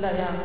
[0.00, 0.35] se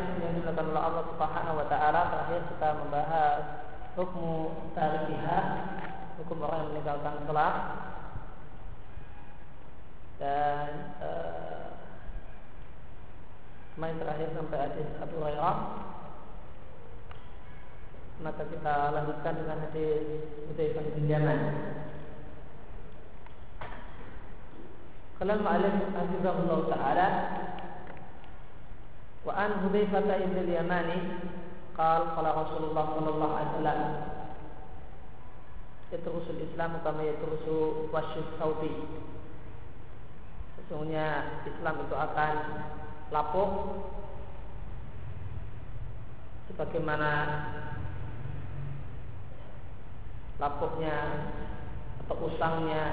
[30.61, 30.99] اليماني
[31.77, 33.79] قال قال رسول الله صلى الله عليه وسلم
[35.91, 37.45] يترس الإسلام كما يترس
[37.93, 38.61] وش الثوب
[40.57, 41.07] Sesungguhnya
[41.47, 42.33] Islam itu akan
[43.07, 43.51] lapuk
[46.51, 47.11] sebagaimana
[50.43, 50.97] lapuknya
[52.03, 52.83] atau usangnya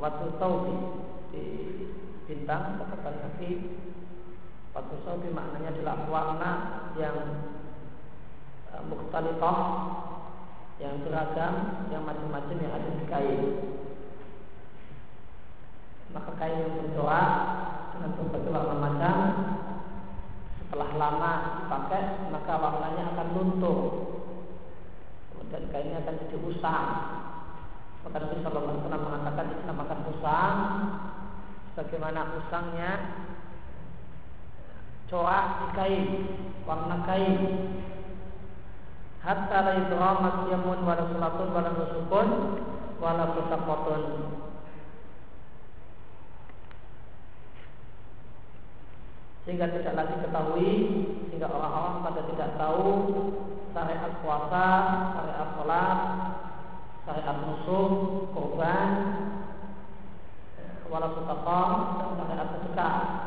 [0.00, 0.76] waktu taubi
[1.36, 1.44] di
[2.24, 3.50] bintang katakan kaki
[4.75, 6.51] Fatu sabi maknanya adalah warna
[6.99, 7.15] yang
[8.75, 9.59] uh, mukhtalifah
[10.83, 13.41] yang beragam, yang macam-macam yang ada di kain.
[16.11, 17.31] Maka kain yang bercorak
[17.95, 19.17] dengan berbagai warna macam
[20.59, 21.31] setelah lama
[21.63, 22.03] dipakai
[22.35, 23.79] maka warnanya akan luntur.
[25.31, 26.87] Kemudian kainnya akan jadi usang
[28.05, 30.57] maka Nabi Shallallahu Alaihi Wasallam mengatakan Islam akan usang.
[31.75, 32.91] Bagaimana usangnya
[35.15, 36.05] corak di kain,
[36.67, 37.39] warna kain.
[39.23, 42.27] Hatta la yudrama siyamun wala salatun wala nusukun
[42.99, 44.03] wala pusakotun.
[49.45, 50.73] Sehingga tidak lagi ketahui
[51.29, 52.89] Sehingga orang-orang pada tidak tahu
[53.77, 54.67] Syariat puasa
[55.13, 55.99] Syariat sholat
[57.05, 57.89] Syariat musuh
[58.33, 58.89] Korban
[60.89, 61.69] Wala sutakoh
[62.09, 63.24] Dan syariat sedekah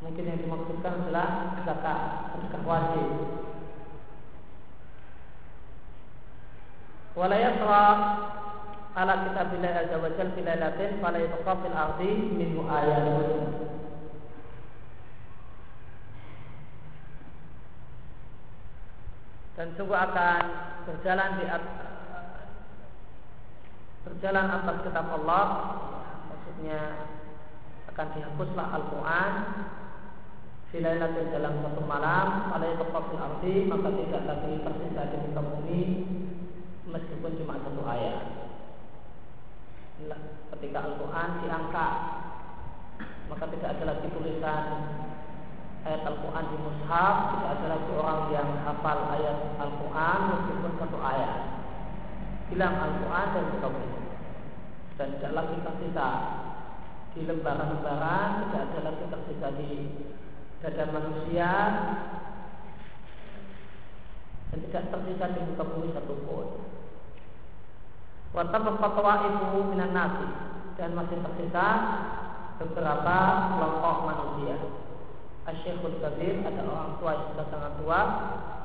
[0.00, 2.00] Mungkin yang dimaksudkan adalah zakat,
[2.40, 3.08] zakat wajib.
[7.12, 7.84] Wala yasra
[8.96, 13.44] ala kitabillah azza wa jalla fi lailatin fala yabqa fil ardi minhu ayatun.
[19.60, 20.42] Dan sungguh akan
[20.88, 21.44] berjalan di
[24.00, 25.44] berjalan atas kitab Allah
[26.32, 26.80] maksudnya
[27.92, 29.32] akan dihapuslah Al-Quran
[30.70, 35.82] Filailatin dalam satu malam Pada itu kafil arti Maka tidak lagi tersisa di muka bumi
[36.90, 38.26] Meskipun cuma satu ayat.
[40.54, 41.94] Ketika Al-Quran diangkat
[43.26, 44.64] Maka tidak ada lagi tulisan
[45.82, 51.38] Ayat Al-Quran di mushaf Tidak ada lagi orang yang hafal ayat Al-Quran Meskipun satu ayat.
[52.54, 54.00] Hilang Al-Quran dan muka bumi.
[54.94, 56.08] Dan tidak lagi tersisa
[57.10, 59.70] Di lembaran-lembaran Tidak ada lagi tersisa di
[60.60, 61.52] dada manusia
[64.50, 66.46] dan tidak tersisa di muka bumi satupun.
[68.30, 70.28] Watam fatwa ibu minan nasi
[70.76, 71.66] dan masih tersisa
[72.60, 73.16] beberapa
[73.56, 74.56] kelompok manusia.
[75.48, 78.00] Asyikhul Kabir ada orang tua yang sudah sangat tua,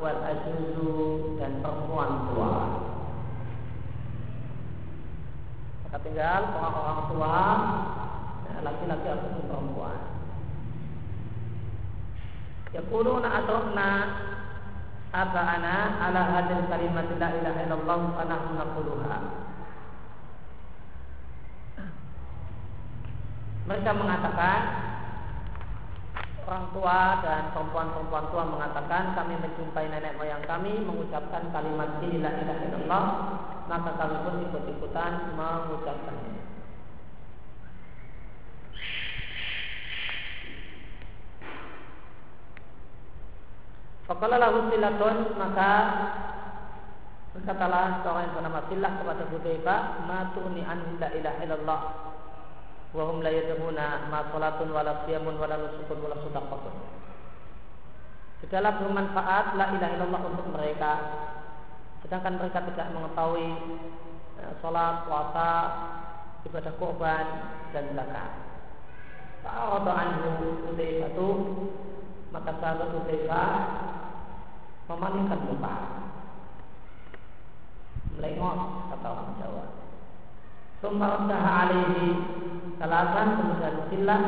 [0.03, 0.93] wal ajuzu
[1.39, 2.55] dan perempuan tua.
[5.87, 7.37] Maka tinggal orang-orang tua,
[8.61, 10.14] laki-laki ataupun perempuan.
[12.75, 13.89] Yaquluna atrokna
[15.15, 19.17] aba'ana ala hadil kalimat la ilaha illallah wa nahnu naquluha.
[23.65, 24.59] Mereka mengatakan
[26.45, 32.61] orang tua dan perempuan-perempuan tua mengatakan kami menjumpai nenek moyang kami mengucapkan kalimat la ilaha
[32.61, 33.05] illallah
[33.65, 36.54] maka kami pun ikut-ikutan mengucapkannya.
[44.05, 45.71] Fakala lahu silatun maka
[47.33, 51.81] berkatalah seorang yang bernama Silah kepada Hudzaifah, "Ma tu'ni anhum la ilaha illallah
[52.95, 56.75] wa hum la yad'una ma salatun wala siyamun wala nusukun wala sadaqatun."
[58.45, 60.91] Tidaklah bermanfaat la ilaha illallah untuk mereka
[62.05, 63.57] sedangkan mereka tidak mengetahui
[64.37, 65.51] eh, sholat, puasa,
[66.45, 67.25] ibadah korban
[67.73, 68.31] dan zakat.
[69.41, 70.29] Fa'arada anhu
[70.69, 71.09] Hudzaifah
[72.35, 73.51] maka sahabat Hudzaifah
[74.91, 75.75] memalingkan muka.
[78.19, 78.59] Melengos
[78.91, 79.65] kata orang Jawa.
[80.83, 82.05] Summa raddaha alaihi
[82.75, 84.23] salasan kemudian silah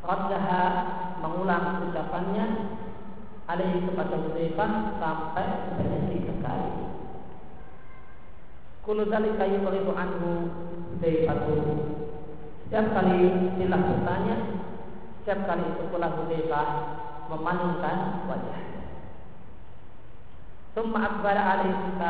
[0.00, 0.62] raddaha
[1.20, 2.46] mengulang ucapannya
[3.44, 6.72] alaihi kepada Hudzaifah sampai sebanyak tiga kali.
[8.88, 10.28] Dzalika yuridu anhu
[10.96, 11.36] Hudzaifah.
[12.64, 13.20] Setiap kali
[13.60, 14.36] silah bertanya,
[15.28, 16.68] setiap kali itu pula Hudzaifah
[17.28, 18.80] memalingkan wajahnya.
[20.72, 22.00] Summa akbar alaihi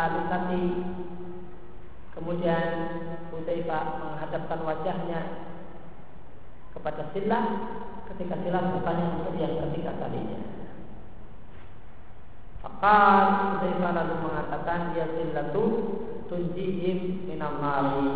[2.15, 2.67] Kemudian
[3.35, 5.51] Hudzaifah menghadapkan wajahnya
[6.71, 7.47] kepada Silah
[8.15, 10.39] ketika Silah bertanya untuk yang ketiga kalinya.
[12.63, 15.65] Fakal Hudzaifah lalu mengatakan ya Silatu
[16.31, 18.15] tunjihim minam nari.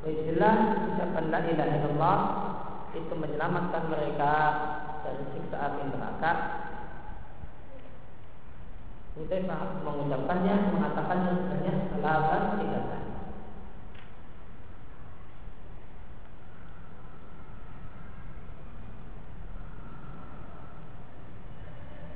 [0.00, 0.56] Wajillah
[0.96, 2.18] ucapan la ilaha illallah
[2.94, 4.34] itu menyelamatkan mereka
[5.02, 6.32] dari siksa api neraka.
[9.14, 13.10] Hudzaifah mengucapkannya, mengatakannya sebanyak selatan tiga kali.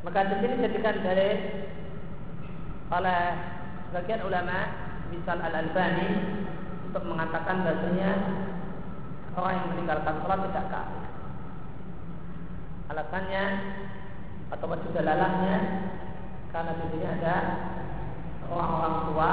[0.03, 1.31] Maka di sini dijadikan dari
[2.89, 3.23] oleh
[3.91, 4.59] sebagian ulama
[5.13, 6.09] misal Al Albani
[6.89, 8.11] untuk mengatakan bahasanya
[9.39, 11.05] orang yang meninggalkan sholat tidak kafir.
[12.89, 13.45] Alasannya
[14.49, 15.57] atau juga lalahnya
[16.49, 17.37] karena di sini ada
[18.49, 19.33] orang-orang tua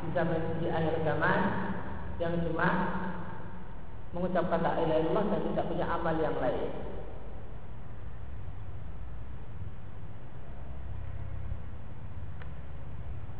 [0.00, 1.38] di zaman di akhir zaman
[2.16, 2.68] yang cuma
[4.16, 6.70] mengucapkan la ilaha illallah dan tidak punya amal yang lain.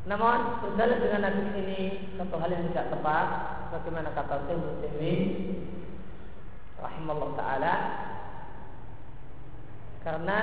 [0.04, 1.80] Namun berdalil dengan hadis ini
[2.20, 3.26] satu hal yang tidak tepat
[3.74, 5.20] bagaimana kata Syekh Muslimin
[6.78, 7.74] rahimallahu taala
[10.06, 10.38] karena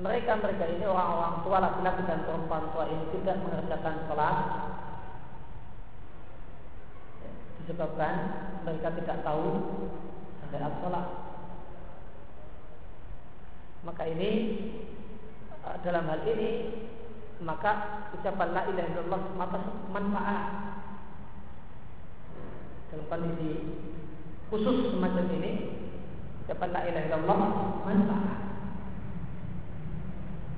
[0.00, 4.38] mereka-mereka ini orang-orang tua laki-laki dan perempuan tua ini tidak mengerjakan sholat.
[7.64, 8.14] Disebabkan
[8.68, 9.48] mereka tidak tahu
[10.52, 11.06] syariat sholat.
[13.88, 14.30] Maka ini
[15.80, 16.50] dalam hal ini
[17.42, 17.72] maka
[18.14, 19.58] ucapan la ilaha illallah semata
[19.90, 20.44] manfaat
[22.90, 23.50] dalam kondisi
[24.50, 25.52] khusus semacam ini
[26.46, 27.40] ucapan la ilaha illallah
[27.82, 28.38] manfaat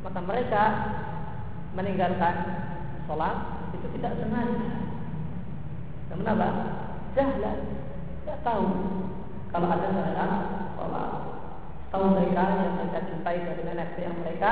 [0.04, 0.62] maka mereka
[1.72, 2.36] meninggalkan
[3.08, 3.36] sholat
[3.72, 4.68] itu tidak sengaja
[6.12, 6.48] namun apa?
[7.16, 7.58] jahlan
[8.24, 8.66] tidak tahu
[9.48, 10.32] kalau ada syariat
[10.76, 11.10] sholat
[11.88, 14.50] tahu mereka yang mereka cintai dari nenek yang mereka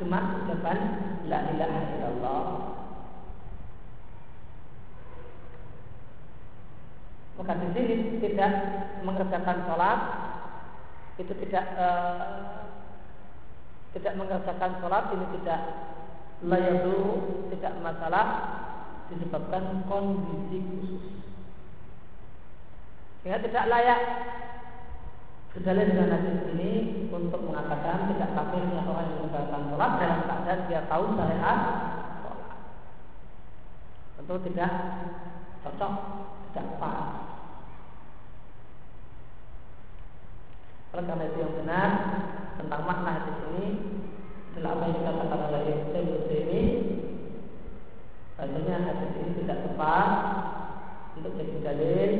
[0.00, 0.78] cuma ucapan
[1.28, 2.79] la ilaha illallah.
[7.40, 8.52] Maka di sini tidak
[9.00, 10.00] mengerjakan sholat
[11.16, 12.68] itu tidak uh,
[13.96, 15.60] tidak mengerjakan sholat ini tidak
[16.44, 17.00] layadu
[17.48, 18.26] tidak masalah
[19.08, 21.04] disebabkan kondisi khusus.
[23.20, 24.00] Sehingga tidak layak.
[25.50, 26.72] Berdalil dengan hadis ini
[27.10, 31.58] untuk mengatakan tidak kafirnya orang yang meninggalkan sholat dalam keadaan dia tahu syariat
[32.22, 32.40] sholat.
[34.14, 34.72] Tentu tidak
[35.66, 35.94] cocok,
[36.50, 37.30] tidak pas.
[40.90, 41.90] Oleh karena itu yang benar
[42.58, 43.66] tentang makna hadis ini
[44.50, 45.94] adalah apa yang dikatakan oleh Ibn
[46.34, 46.62] ini
[48.34, 50.08] Bahasanya hadis ini tidak tepat
[51.20, 52.10] untuk jadi dalil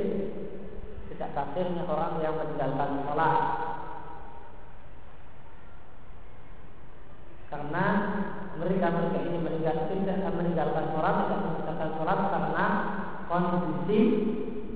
[1.10, 3.40] tidak kafirnya orang yang meninggalkan sholat
[7.50, 7.86] karena
[8.60, 11.49] mereka mereka ini meninggal tidak meninggalkan tidak meninggalkan sholat karena
[13.48, 14.00] kondisi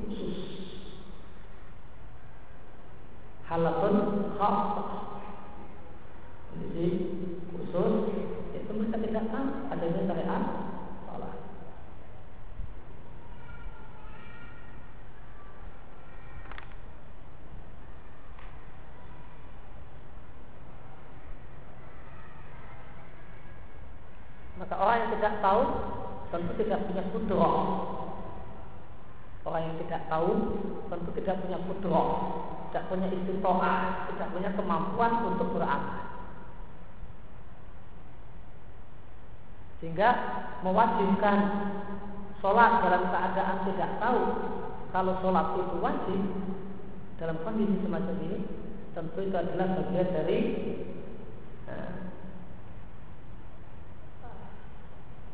[0.09, 0.39] khusus
[3.45, 3.97] halatun
[4.41, 4.61] khas
[6.49, 6.87] kondisi
[7.53, 7.95] khusus
[8.57, 10.45] itu mereka tidak tahu adanya syariat
[24.65, 25.63] Maka orang yang tidak tahu
[26.31, 27.57] tentu tidak punya kudroh.
[29.45, 30.31] Orang yang tidak tahu
[30.89, 32.09] tentu tidak punya kudroh,
[32.71, 36.01] tidak punya istiqomah, tidak punya kemampuan untuk beramal.
[39.85, 40.11] Sehingga
[40.65, 41.39] mewajibkan
[42.41, 44.21] sholat dalam keadaan tidak tahu
[44.91, 46.23] kalau sholat itu wajib.
[47.15, 48.39] Dalam kondisi semacam ini
[48.97, 50.41] tentu itu adalah bagian dari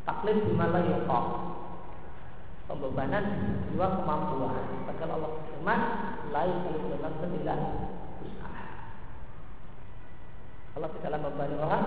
[0.05, 1.27] taklid di mana yuqaf
[2.69, 3.25] pembebanan
[3.65, 4.85] di luar kemampuan.
[4.85, 5.81] Padahal Allah berfirman
[6.31, 7.55] lain kalau nafsan illa
[8.23, 8.67] usaha
[10.79, 11.85] Allah tidaklah membebani orang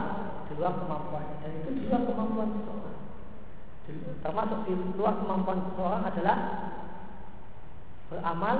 [0.50, 2.83] di luar kemampuan dan itu di luar kemampuan seseorang
[4.24, 6.38] termasuk di luar kemampuan seseorang adalah
[8.08, 8.58] beramal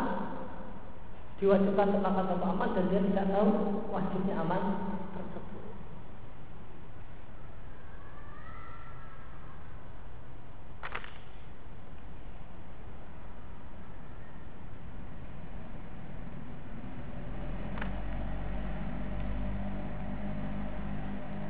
[1.40, 3.50] diwajibkan melakukan satu amal dan dia tidak tahu
[3.92, 4.62] wajibnya amal
[5.16, 5.64] tersebut.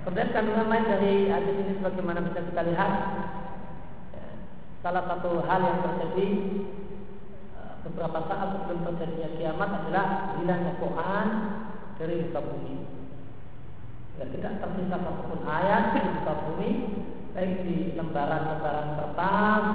[0.03, 2.91] Kemudian kandungan lain dari hadis ini sebagaimana bisa kita lihat
[4.83, 6.27] salah satu hal yang terjadi
[7.87, 11.27] beberapa saat sebelum terjadinya kiamat adalah hilangnya Quran
[11.95, 12.75] dari muka bumi.
[14.19, 16.71] Ya, tidak tersisa satupun ayat di muka bumi,
[17.31, 19.65] baik di lembaran-lembaran kertas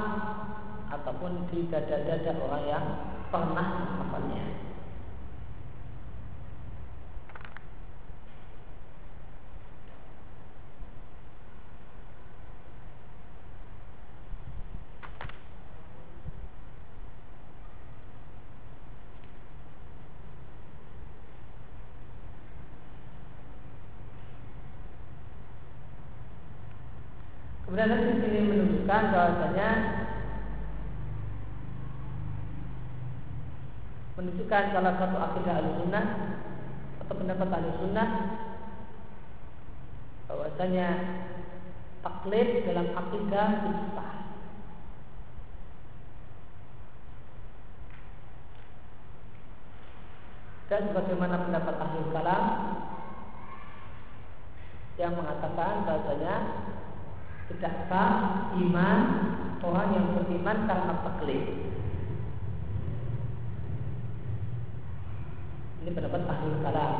[0.93, 2.87] ataupun di dada-dada orang yang
[3.33, 4.68] pernah menghafalnya.
[27.79, 29.69] Kemudian di sini menunjukkan bahwasanya
[34.19, 36.07] menunjukkan salah satu akidah al-sunnah
[36.99, 38.09] atau pendapat al-sunnah
[40.27, 40.89] bahwasanya
[42.03, 43.49] taklid dalam akidah
[43.95, 44.15] sah.
[50.67, 52.45] Dan bagaimana pendapat ahli kalam
[54.99, 56.35] yang mengatakan bahwasanya
[57.49, 59.01] tidak sah iman
[59.65, 61.45] orang yang beriman karena taklid.
[65.81, 66.95] Ini pendapat ahli kalam,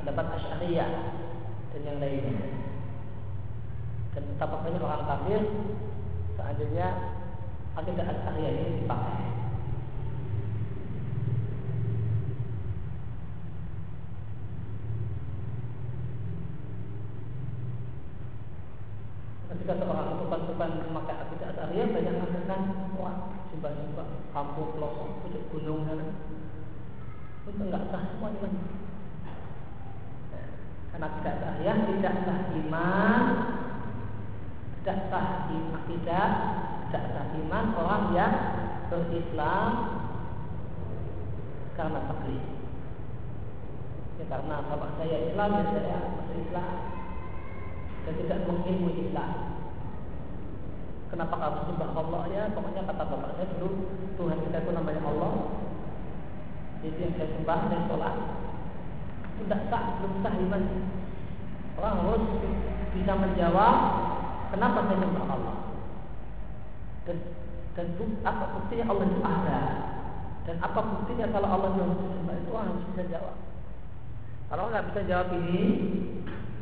[0.00, 0.90] pendapat asyariyah
[1.74, 2.46] dan yang lainnya.
[4.14, 5.42] Dan betapa banyak orang kafir
[6.38, 6.88] seandainya
[7.74, 9.33] akidah asyariyah ini dipakai.
[19.64, 22.60] Ketika seorang itu pasukan memakai akidah Asyariah banyak mengatakan
[23.00, 24.04] wah coba-coba
[24.36, 26.04] kampung pelosok pucuk gunung sana
[27.48, 28.52] itu enggak sah semua iman
[30.92, 33.22] karena tidak Asyariah tidak sah iman
[34.84, 36.28] tidak sah akidah
[36.84, 38.34] tidak sah iman orang yang
[38.92, 39.72] berislam
[41.72, 42.44] karena taklid.
[44.20, 46.70] Ya karena bapak saya Islam ya saya masuk Islam
[48.04, 49.54] dan tidak mengilmu Islam
[51.14, 52.42] Kenapa kamu sembah Allah ya?
[52.58, 53.86] Pokoknya kata bapak saya dulu
[54.18, 55.32] Tuhan kita itu namanya Allah.
[56.82, 58.14] Itu yang saya sembah dan sholat.
[59.38, 60.62] Tidak sah, belum sah iman.
[61.78, 62.24] Orang harus
[62.98, 63.78] bisa menjawab
[64.50, 65.56] kenapa saya sembah Allah.
[67.06, 67.16] Dan
[67.78, 67.86] dan
[68.26, 69.62] apa buktinya Allah itu ada.
[70.50, 73.38] Dan apa buktinya kalau Allah yang disembah itu orang harus bisa jawab.
[74.50, 75.62] Kalau nggak bisa jawab ini,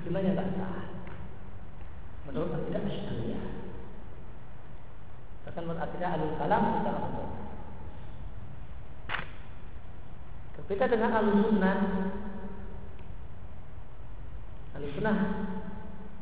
[0.04, 0.92] gimana nggak sah?
[2.28, 3.61] Menurut tidak Asy'ariyah.
[5.42, 7.30] Bahkan menurut akidah alul kalam secara umum.
[10.62, 11.78] Berbeda dengan alul sunnah.
[14.78, 15.18] Alul sunnah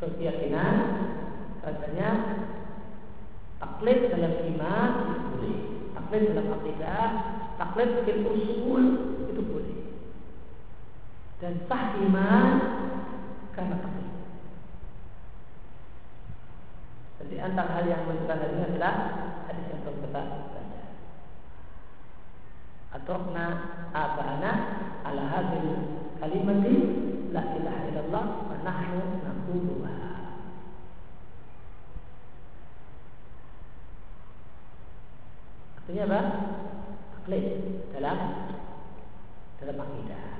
[0.00, 0.76] berkeyakinan
[1.60, 2.10] bahasanya
[3.60, 5.58] taklid dalam iman itu boleh.
[6.10, 7.06] Dalam akidah,
[7.54, 8.84] taklid fil usul
[9.30, 9.78] itu boleh.
[11.38, 12.50] Dan sah iman
[13.54, 14.09] karena taklid.
[17.30, 18.94] Jadi antara hal yang menunjukkan hal ini adalah
[19.46, 20.08] hadis yang telah kita
[20.50, 20.82] baca.
[22.90, 23.46] Atokna
[23.94, 24.52] abana
[25.06, 25.70] ala hadil
[26.18, 26.74] kalimati
[27.30, 29.94] la ilaha illallah wa nahnu naquluha.
[35.78, 36.20] Artinya apa?
[37.14, 37.46] Taklid
[37.94, 38.18] dalam
[39.62, 40.39] dalam akidah.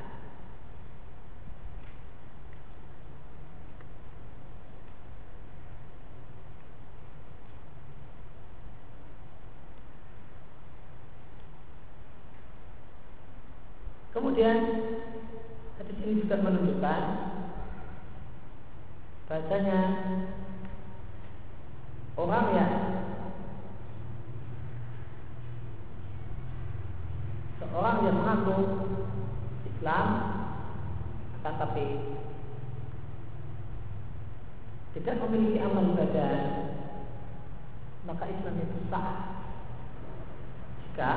[14.11, 14.59] Kemudian
[15.79, 17.03] hadis ini juga menunjukkan
[19.31, 19.81] bahasanya
[22.19, 22.73] orang yang
[27.63, 28.59] seorang yang mengaku
[29.71, 30.07] Islam
[31.39, 31.87] akan tapi
[34.99, 36.35] tidak memiliki amal ibadah
[38.11, 39.09] maka Islam itu sah.
[40.83, 41.13] Jika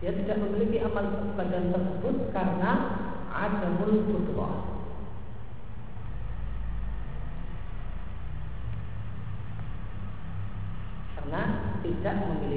[0.00, 1.04] dia tidak memiliki amal
[1.36, 2.72] badan tersebut karena
[3.28, 4.08] ada mulut
[11.14, 11.42] Karena
[11.84, 12.49] tidak memiliki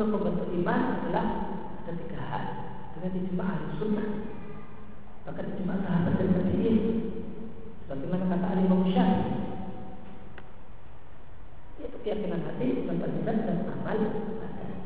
[0.00, 1.26] untuk membentuk iman adalah
[1.84, 2.44] ada tiga hal
[2.96, 4.08] dengan ijma ahli sunnah
[5.28, 6.76] bahkan ijma sahabat dan tabi'in
[7.84, 9.40] bagaimana kata Ali Syafi'i
[11.80, 13.98] yaitu keyakinan hati, lisan dan amal.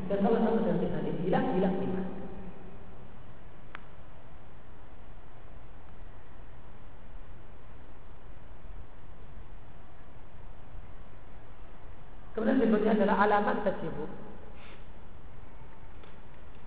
[0.05, 2.05] Dan salah satu dari kita hilang, hilang iman.
[12.35, 14.24] Kemudian berikutnya adalah alamat tajibu.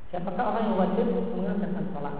[0.08, 2.16] Siapakah orang yang wajib mengerjakan salat?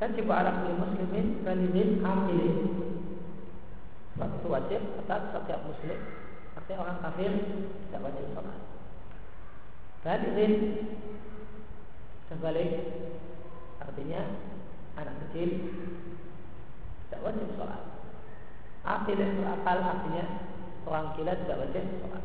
[0.00, 2.56] Tajibu ala kulli muslimin balidin amilin
[4.16, 5.98] Sebab itu wajib atas setiap muslim.
[6.56, 8.60] Artinya orang kafir tidak wajib sholat.
[10.00, 10.52] Balikin
[12.32, 12.72] Terbalik.
[13.84, 14.20] Artinya
[14.96, 15.50] anak kecil
[17.04, 17.82] Tidak wajib sholat.
[18.88, 20.24] Yang berakal artinya
[20.88, 22.24] Orang gila tidak wajib sholat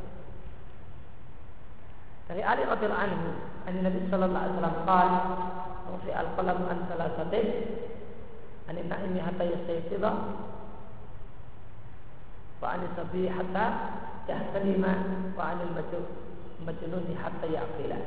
[2.30, 3.30] dari Ali radhiyallahu anhu
[3.66, 5.20] an Nabi sallallahu alaihi wasallam qala
[5.90, 7.48] rufi al qalam an salasatin
[8.70, 10.12] an naimi hatta yastayqidha
[12.62, 13.66] wa an sabi hatta
[14.30, 14.94] yahtalima
[15.34, 15.74] wa an al
[16.62, 17.98] majnun hatta yaqila.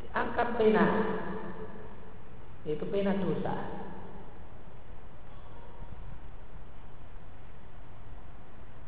[0.00, 0.84] Diangkat pena
[2.64, 3.83] yaitu pena dosa.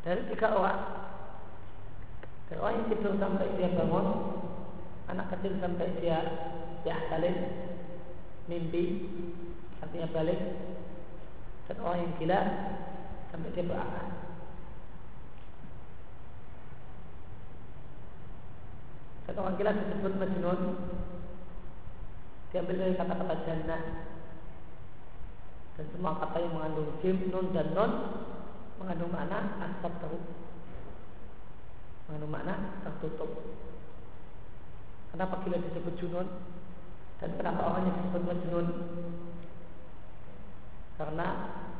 [0.07, 0.81] Dari tiga orang.
[2.47, 4.07] Dari orang yang tidur sampai dia bangun.
[5.11, 6.19] Anak kecil sampai dia
[6.87, 7.35] yahtalim
[8.47, 9.03] mimpi
[9.83, 10.39] artinya balik.
[11.67, 12.39] Dan orang yang gila
[13.35, 14.07] sampai dia berakal.
[19.27, 20.61] Dan orang gila disebut majnun.
[22.55, 23.83] Diambil dari kata-kata jannah.
[25.75, 27.91] Dan semua kata yang mengandung jim, nun dan non
[28.77, 30.23] mengandung makna teruk
[32.07, 32.55] mengandung makna
[32.87, 33.31] tertutup.
[35.11, 36.27] Kenapa gila disebut junun?
[37.19, 38.67] Dan kenapa orang yang disebut majnun?
[40.95, 41.27] Karena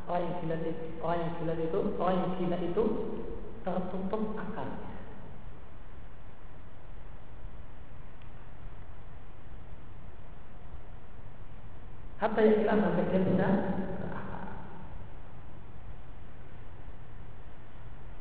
[0.09, 2.83] orang yang gila itu, orang yang gila itu, orang yang gila itu
[3.63, 4.87] tertutup akalnya.
[12.17, 13.49] Hatta yang hilang sampai dia bisa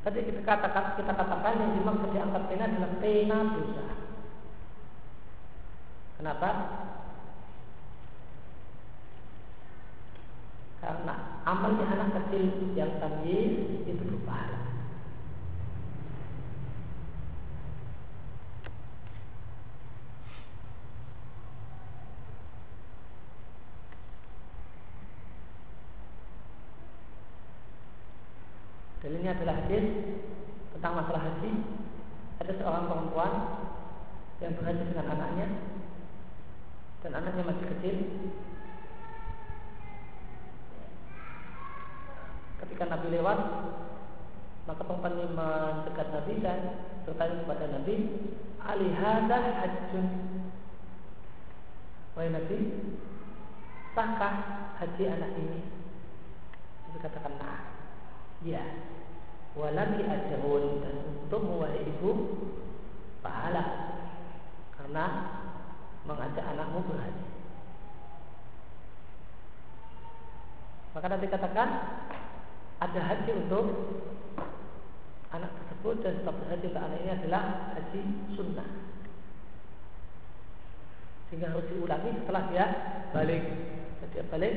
[0.07, 3.87] Tadi kita katakan kita katakan yang dimaksud diangkat pena adalah pena dosa.
[6.15, 6.51] Kenapa?
[10.79, 14.03] Karena amalnya anak kecil yang tamyiz itu
[29.07, 29.15] berpahala.
[29.15, 29.87] Dalilnya adalah hadis
[30.75, 31.51] tentang masalah haji.
[32.43, 33.33] Ada seorang perempuan
[34.45, 35.47] yang berhaji dengan anaknya
[37.01, 37.97] dan anaknya masih kecil
[42.61, 43.39] ketika Nabi lewat
[44.69, 46.61] maka perempuan ini mendekat Nabi dan
[47.09, 47.95] bertanya kepada Nabi
[48.61, 50.07] alihada hajjun
[52.13, 52.59] Wahai Nabi
[53.97, 54.35] sahkah
[54.77, 55.61] haji anak ini
[56.85, 57.77] Nabi katakan nah
[58.45, 58.65] ya
[59.57, 62.11] walaki ajrun dan untuk wahai ibu
[63.25, 63.65] pahala.
[64.77, 65.05] Karena
[66.05, 67.27] mengajak anakmu berhaji.
[70.95, 71.69] Maka nanti katakan
[72.79, 73.67] ada haji untuk
[75.33, 77.43] anak tersebut dan status haji untuk anak ini adalah
[77.75, 78.01] haji
[78.37, 78.69] sunnah.
[81.27, 82.67] Sehingga harus diulangi setelah dia
[83.11, 83.45] balik.
[83.99, 84.55] Setelah dia balik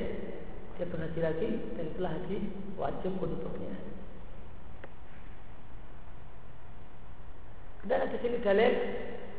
[0.80, 2.38] dia berhaji lagi dan itulah haji
[2.80, 3.76] wajib untuknya
[7.88, 8.74] dan di sini dalil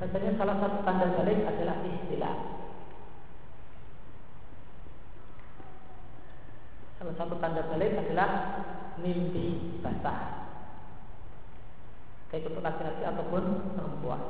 [0.01, 2.37] Katanya salah satu tanda balik adalah istilah.
[6.97, 8.31] Salah satu tanda balik adalah
[8.97, 10.49] mimpi basah.
[12.33, 13.45] Baik untuk laki-laki ataupun
[13.77, 14.23] perempuan.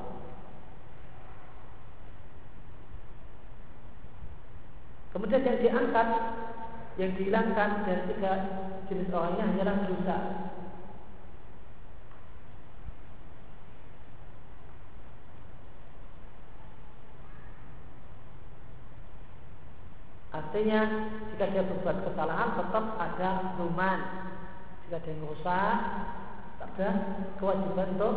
[5.14, 6.08] Kemudian yang diangkat,
[6.98, 8.32] yang dihilangkan dari tiga
[8.90, 10.49] jenis orangnya hanyalah dosa
[20.50, 20.82] Artinya
[21.30, 24.00] jika dia berbuat kesalahan tetap ada luman.
[24.82, 25.78] Jika dia rusak,
[26.58, 26.88] ada
[27.38, 28.14] kewajiban untuk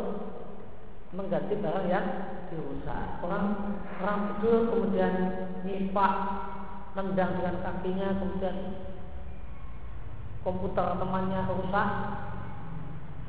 [1.14, 2.08] mengganti barang yang
[2.50, 3.22] dirusak.
[3.22, 5.14] Orang orang tidur kemudian
[5.62, 6.14] nyipak,
[6.98, 8.82] nendang dengan kakinya, kemudian
[10.42, 11.90] komputer temannya rusak,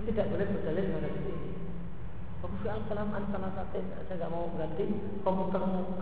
[0.08, 1.36] tidak boleh berdalil dengan ini.
[2.40, 4.88] Fi al-kalam an saya nggak mau ganti
[5.20, 6.00] komputermu.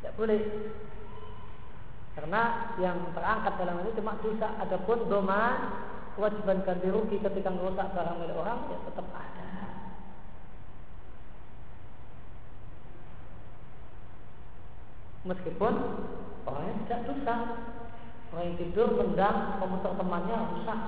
[0.00, 0.40] Tidak boleh.
[2.16, 4.48] Karena yang terangkat dalam ini cuma dosa.
[4.64, 5.42] Adapun doma
[6.16, 9.48] kewajiban ganti rugi ketika merusak barang milik orang ya tetap ada.
[15.28, 15.74] Meskipun
[16.48, 17.34] orangnya tidak dosa.
[18.32, 20.80] Orang yang tidur tendang komputer temannya rusak.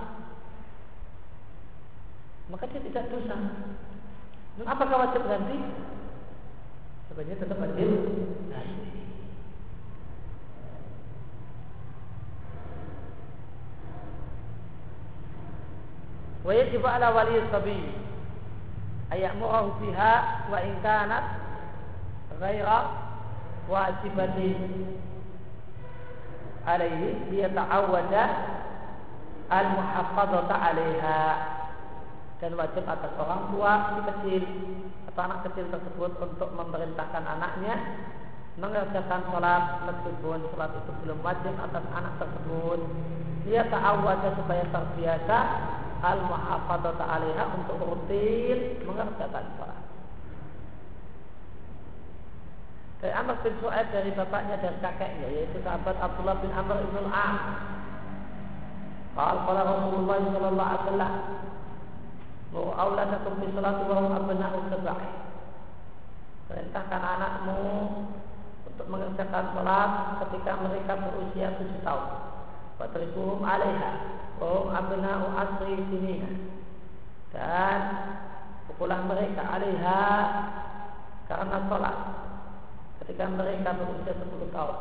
[2.48, 3.36] Maka dia tidak dosa.
[4.56, 5.58] Dan apakah wajib ganti?
[7.12, 7.88] Sebenarnya tetap wajib
[8.48, 8.88] ganti.
[16.42, 17.82] ويجب على ولي الصبي
[19.12, 20.12] أن يأمره بها
[20.50, 21.24] وإن كانت
[22.40, 22.68] غير
[23.68, 24.38] واجبة
[26.66, 28.14] عليه ليتعود
[29.52, 31.20] المحافظة عليها
[32.42, 34.44] dan wajib atas orang tua si kecil.
[35.12, 37.76] Atau anak kecil tersebut untuk memerintahkan anaknya
[38.56, 42.80] mengerjakan sholat meskipun sholat itu belum wajib atas anak tersebut
[43.44, 45.38] dia ta'awwada supaya terbiasa
[46.02, 49.82] al muhafadzata alaiha untuk rutin mengerjakan sholat.
[53.02, 57.38] Dari Amr bin Su'aib dari bapaknya dan kakeknya yaitu sahabat Abdullah bin Amr bin Al-As.
[59.12, 61.14] Qal qala Rasulullah sallallahu alaihi wasallam
[62.52, 65.10] Muru auladakum bi salati wa hum abna'u sab'i.
[66.52, 67.64] Perintahkan anakmu
[68.68, 72.32] untuk mengerjakan sholat ketika mereka berusia tujuh tahun.
[72.82, 73.90] Fatribuhum alaiha
[74.42, 76.30] Wahum abna'u asri sinina
[77.30, 77.78] Dan
[78.66, 80.02] pukulan mereka alaiha
[81.30, 81.96] Karena sholat
[83.02, 84.78] Ketika mereka berusia 10 tahun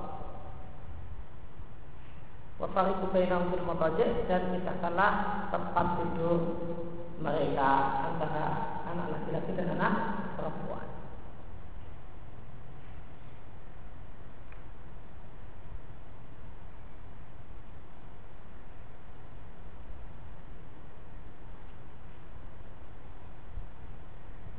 [2.57, 3.65] Wafariku bainahum bil
[4.25, 5.13] Dan misahkanlah
[5.53, 6.41] tempat tidur
[7.21, 7.69] mereka
[8.11, 8.45] Antara
[8.89, 9.93] anak laki-laki dan anak
[10.35, 10.91] perempuan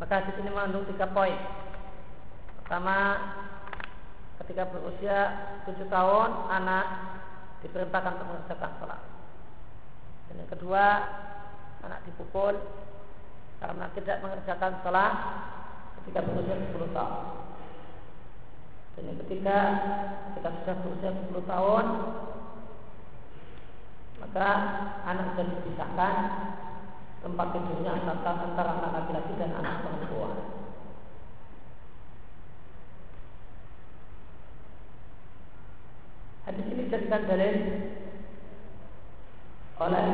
[0.02, 1.38] Maka hadis ini mengandung tiga poin.
[2.58, 3.22] Pertama,
[4.42, 5.18] ketika berusia
[5.62, 6.86] tujuh tahun, anak
[7.62, 9.00] diperintahkan untuk mengerjakan sholat.
[10.26, 10.84] Dan yang kedua,
[11.82, 12.54] anak dipukul
[13.62, 15.12] karena tidak mengerjakan sholat
[16.02, 17.42] ketika berusia sepuluh tahun.
[18.92, 19.58] Dan yang ketiga,
[20.28, 21.84] ketika sudah berusia 10 tahun,
[24.20, 24.48] maka
[25.08, 26.14] anak sudah dipisahkan
[27.24, 30.36] tempat tidurnya antara, antara anak laki-laki dan anak perempuan.
[36.42, 37.54] Hadis ini dijadikan dalil
[39.78, 40.06] oleh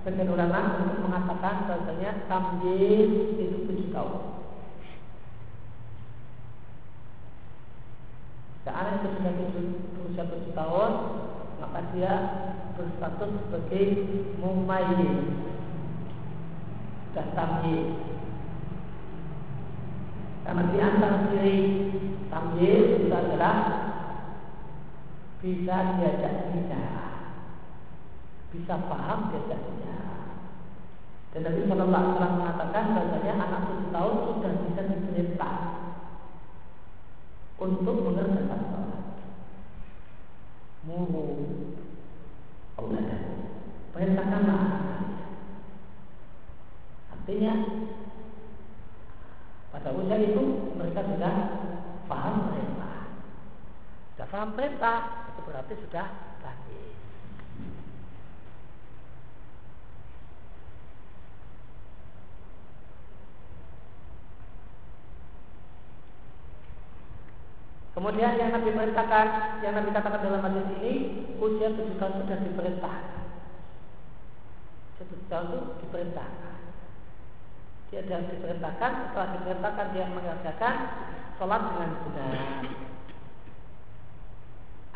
[0.00, 4.40] sebagian ulama untuk mengatakan bahwasanya tamyiz itu tujuh tahun.
[8.70, 10.90] Anak itu sudah berusia tujuh tahun,
[11.58, 12.12] maka dia
[12.78, 14.08] berstatus sebagai
[14.40, 15.36] mumayyiz
[17.12, 17.98] dan tamyiz.
[20.46, 21.58] Karena di antara ciri
[22.30, 23.56] tamyiz itu adalah
[25.42, 27.09] bisa diajak bicara,
[28.50, 29.70] bisa paham bicara.
[31.30, 35.54] Dan Nabi Shallallahu Alaihi Wasallam mengatakan bahwasanya anak tujuh tahun sudah bisa diperintah
[37.62, 39.04] untuk mengerjakan sholat.
[40.80, 41.26] Muru
[42.80, 43.20] Allah
[43.94, 44.62] perintahkanlah
[47.20, 47.52] Artinya
[49.70, 51.34] pada usia itu mereka sudah
[52.10, 52.96] paham perintah.
[54.16, 54.98] Sudah paham perintah,
[55.30, 56.06] itu berarti sudah
[56.42, 56.90] baik.
[68.00, 73.24] Kemudian yang Nabi perintahkan, yang Nabi katakan dalam hadis ini, usia tujuh tahun sudah diperintahkan.
[74.96, 76.56] Tujuh tahun itu diperintahkan.
[77.92, 80.74] Dia sudah diperintahkan, setelah diperintahkan dia mengerjakan
[81.36, 82.32] sholat dengan benar.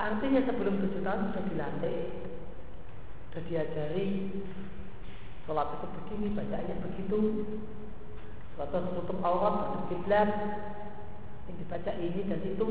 [0.00, 2.00] Artinya sebelum tujuh tahun sudah dilatih,
[3.28, 4.08] sudah diajari
[5.44, 7.20] sholat itu begini, bacaannya begitu.
[8.56, 10.30] Sholat itu tutup aurat, tutup kiblat,
[11.48, 12.66] yang dibaca ini dan itu.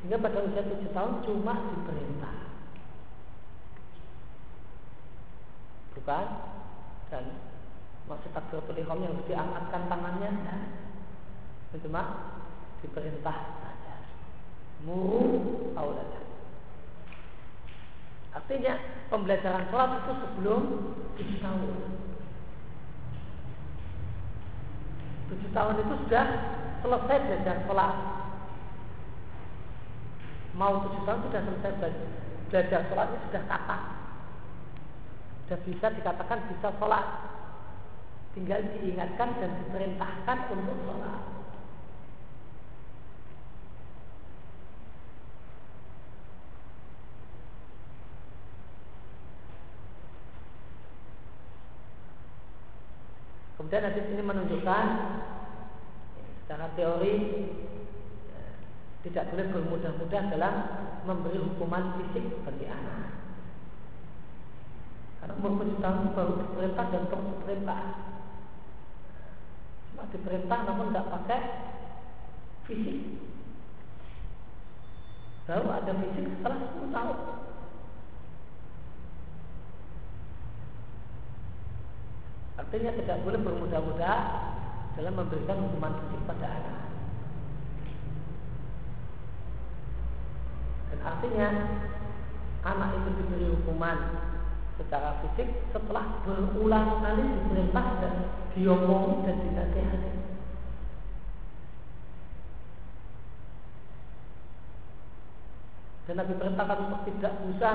[0.00, 2.36] Sehingga pada usia tujuh tahun cuma diperintah.
[6.00, 6.26] Bukan?
[7.12, 7.24] Dan
[8.08, 10.30] masih takbiratul ihram yang diangkatkan tangannya.
[10.46, 10.62] Nah,
[11.70, 12.02] itu cuma
[12.80, 13.60] diperintah
[14.84, 15.24] muru
[15.76, 16.20] aulada.
[18.30, 18.78] Artinya
[19.10, 20.62] pembelajaran sholat itu sebelum
[21.18, 21.74] tujuh tahun.
[25.30, 26.24] Tujuh tahun itu sudah
[26.82, 27.94] selesai belajar sholat.
[30.58, 31.72] Mau tujuh tahun sudah selesai
[32.50, 33.78] belajar sholat itu sudah kata.
[35.46, 37.06] Sudah bisa dikatakan bisa sholat.
[38.34, 41.39] Tinggal diingatkan dan diperintahkan untuk sholat.
[53.60, 54.84] Kemudian hadis ini menunjukkan
[56.40, 57.12] secara teori
[59.04, 60.54] tidak boleh bermudah-mudah dalam
[61.04, 63.20] memberi hukuman fisik bagi anak.
[65.20, 67.80] Karena umur tujuh tahun baru diperintah dan terus diperintah.
[69.92, 71.40] Cuma diperintah namun tidak pakai
[72.64, 72.98] fisik.
[75.44, 77.39] Baru ada fisik setelah 10 tahun.
[82.60, 84.16] Artinya tidak boleh bermudah-mudah
[85.00, 86.78] dalam memberikan hukuman fisik pada anak.
[90.92, 91.48] Dan artinya
[92.60, 93.98] anak itu diberi hukuman
[94.76, 98.14] secara fisik setelah berulang kali diperintah dan
[98.52, 100.12] diomong dan dinasihati.
[106.04, 107.74] Dan Nabi perintahkan untuk tidak usah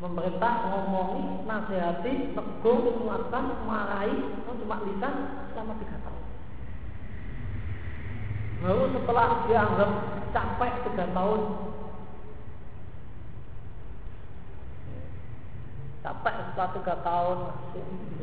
[0.00, 5.14] memerintah, ngomongi, nasihati, tegur, menguatkan, marahi, cuma lisan
[5.52, 6.24] selama tiga tahun.
[8.60, 9.90] Lalu setelah dianggap
[10.32, 11.40] capek tiga tahun,
[16.00, 17.38] capek setelah tiga tahun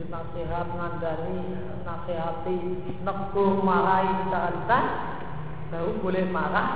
[0.07, 1.39] nasihat, ngandani,
[1.85, 2.59] nasihati,
[3.05, 4.85] negur, marahi secara lisan,
[5.69, 6.69] baru boleh marah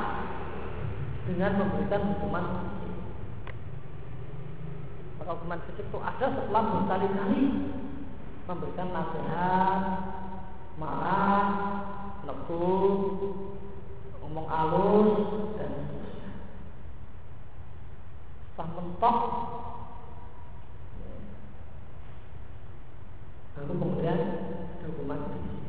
[1.26, 2.46] dengan memberikan hukuman
[5.22, 7.42] maka hukuman fisik itu ada setelah berkali-kali
[8.50, 9.82] memberikan nasihat,
[10.82, 11.46] marah,
[12.26, 12.90] negur,
[14.18, 15.14] ngomong alus
[15.62, 16.30] dan seterusnya.
[18.50, 19.18] Setelah mentok,
[23.54, 24.20] baru kemudian
[24.90, 25.62] hukuman fisik.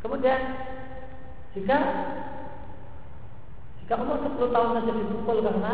[0.00, 0.40] Kemudian
[1.54, 1.78] jika
[3.84, 5.72] jika umur 10 tahun saja dipukul karena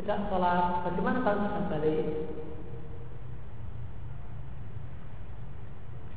[0.00, 2.06] tidak sholat, bagaimana kalau sudah balik?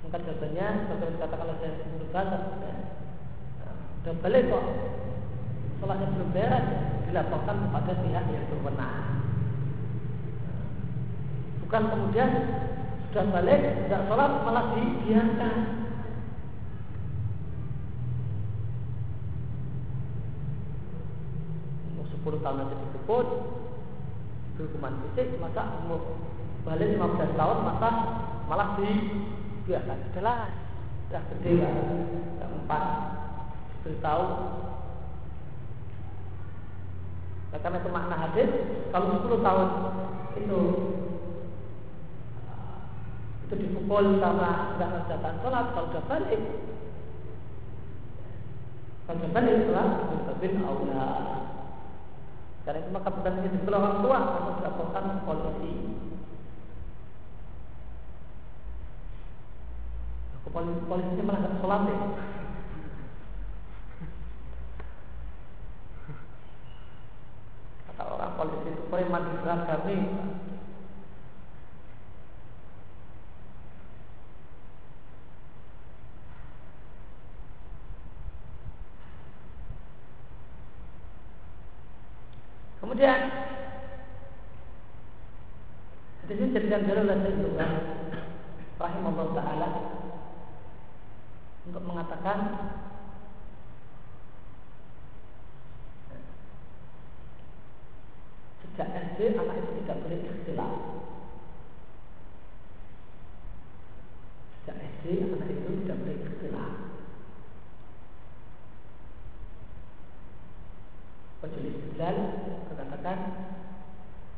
[0.04, 1.74] maka jawabannya seperti dikatakan oleh saya
[2.14, 2.74] Baz ya,
[4.06, 4.66] dan balik kok.
[5.82, 6.66] Sholatnya belum beres
[7.10, 9.26] dilaporkan kepada pihak yang berwenang.
[11.66, 12.30] Bukan kemudian
[13.10, 15.56] sudah balik tidak sholat malah dibiarkan
[21.90, 23.28] umur 10 tahun aja dipukul
[24.56, 26.24] hukuman fisik masa umur
[26.64, 27.90] balik 15 tahun masa
[28.48, 30.00] malah dibiarkan.
[30.16, 30.52] Jelas
[31.12, 32.84] sudah gede sudah empat.
[33.84, 34.24] Beritahu
[37.52, 38.50] nah, karena itu makna hadis
[38.96, 39.70] kalau 10 tahun
[40.40, 40.60] itu
[43.44, 45.66] itu dipukul karena tidak mengerjakan sholat.
[45.76, 46.42] Kalau sudah balik
[49.04, 49.90] kalau sudah balik sholat.
[50.40, 51.43] Bin Allah
[52.64, 55.74] karena itu maka bukan hanya dibeli orang tua harus dilaporkan polisi.
[60.54, 61.98] Polisi polisinya malah nggak sholat ya
[67.90, 69.98] kata orang polisi itu preman di beragami
[82.94, 83.26] Kemudian
[86.22, 87.68] Hadis ini jadikan dalil oleh Sayyidina
[88.78, 89.70] Rahimahullah Ta'ala
[91.66, 92.38] Untuk mengatakan
[98.62, 100.74] Sejak SD anak itu tidak boleh ikhtilaf.
[104.62, 106.74] Sejak SD anak itu tidak boleh ikhtilaf.
[111.44, 112.18] Majelis Bilal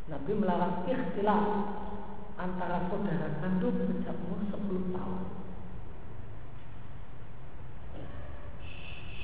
[0.05, 1.45] Nabi melarang ikhtilaf
[2.37, 5.21] antara saudara kandung sejak umur 10 tahun.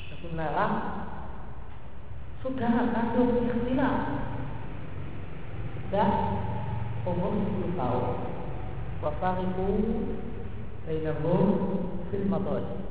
[0.10, 0.76] Nabi melarang
[2.42, 3.98] saudara kandung ikhtilaf
[5.78, 6.12] sejak
[7.06, 8.08] umur 10 tahun.
[9.06, 9.70] Wafariku
[10.90, 11.46] bainahum
[12.10, 12.82] fil madajid.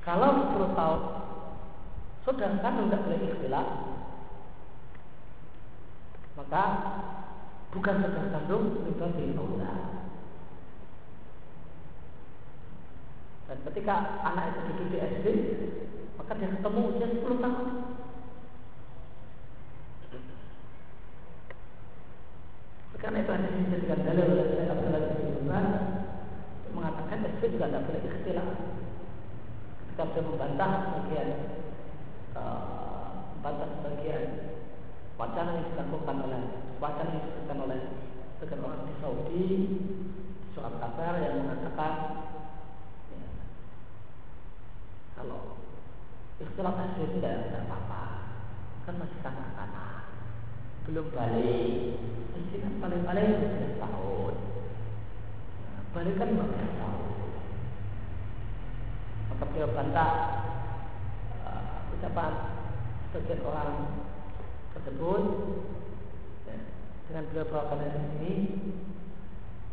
[0.00, 1.25] Kalau 10 tahun
[2.34, 3.68] kandung tidak boleh ikhtilaf
[6.36, 6.64] maka
[7.72, 9.08] bukan saudara kandung sudah
[9.40, 9.72] aula.
[13.46, 13.94] Dan ketika
[14.26, 15.26] anak itu duduk di SD,
[16.20, 17.68] maka dia ketemu usia 10 tahun.
[22.96, 25.46] Karena itu hanya dijadikan dalil oleh saya Abdullah bin
[26.74, 28.48] mengatakan SD juga tidak boleh ikhtilaf.
[29.78, 31.28] Ketika dia membantah sebagian
[32.46, 34.24] membantah sebagian
[35.16, 36.42] wacana yang dilakukan oleh
[36.82, 37.80] wacana yang disebutkan oleh
[38.36, 39.46] sebagian orang di Saudi
[40.52, 41.92] surat kabar yang mengatakan
[43.12, 43.28] ya,
[45.20, 45.60] kalau
[46.40, 48.02] istilah itu tidak ada apa-apa
[48.86, 50.04] kan masih kanak-kanak
[50.86, 51.98] belum balik
[52.36, 54.34] mesti kan paling-paling 12 tahun.
[55.96, 57.04] Balik kan 15 tahun.
[59.32, 60.12] Maka beliau bantah
[61.96, 62.32] ucapan
[63.08, 63.72] sebagian orang
[64.76, 65.22] tersebut
[66.44, 66.56] ya,
[67.08, 68.34] dengan beliau bawakan dari sini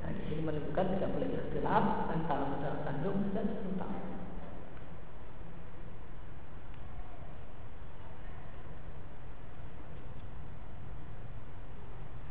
[0.04, 4.02] nah di sini menunjukkan tidak boleh ikhtilaf antara saudara kandung dan 10 tahun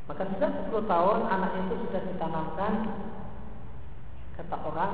[0.02, 2.74] Maka sudah 10 tahun anak itu sudah ditanamkan
[4.36, 4.92] kata orang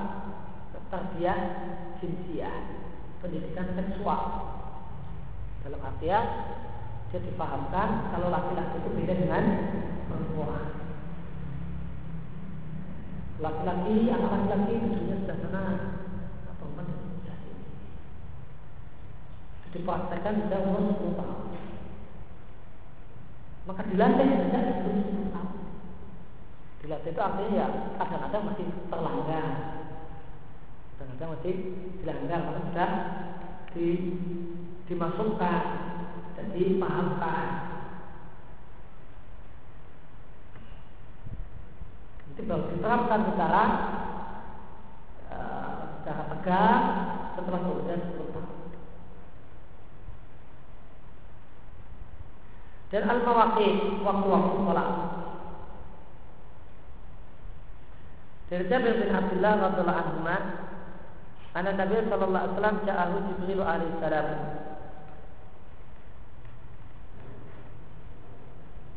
[0.89, 1.41] terbiak
[1.99, 2.55] jinsiah,
[3.19, 4.23] pendidikan seksual.
[5.69, 6.25] Dalam artian
[7.13, 9.45] dia dipahamkan kalau laki-laki itu beda dengan
[10.09, 10.65] perempuan.
[13.45, 15.65] Laki-laki, anak laki-laki tentunya sudah sana,
[16.57, 17.65] perempuan sudah sini.
[19.77, 21.49] Dipraktekkan sudah umur 10 tahun
[23.69, 25.61] maka dilatih sejak sebelum 10 tahun.
[26.81, 27.67] Dilatih itu artinya ya
[28.01, 29.47] kadang-kadang masih terlanggar,
[30.97, 31.55] kadang-kadang masih
[32.01, 32.91] dilanggar karena sudah
[33.77, 33.87] di,
[34.89, 35.63] dimasukkan
[36.35, 37.47] dan dipahamkan.
[42.33, 43.63] Itu baru diterapkan secara
[45.29, 46.83] uh, secara tegas
[47.37, 48.57] setelah kemudian 10 tahun.
[52.89, 54.89] dan al-mawaqit waktu-waktu sholat.
[58.49, 60.21] Dari Jabir bin Abdullah radhiallahu anhu
[61.53, 64.27] Anak Nabi sallallahu alaihi wasallam ja'ahu Jibril alaihi salam.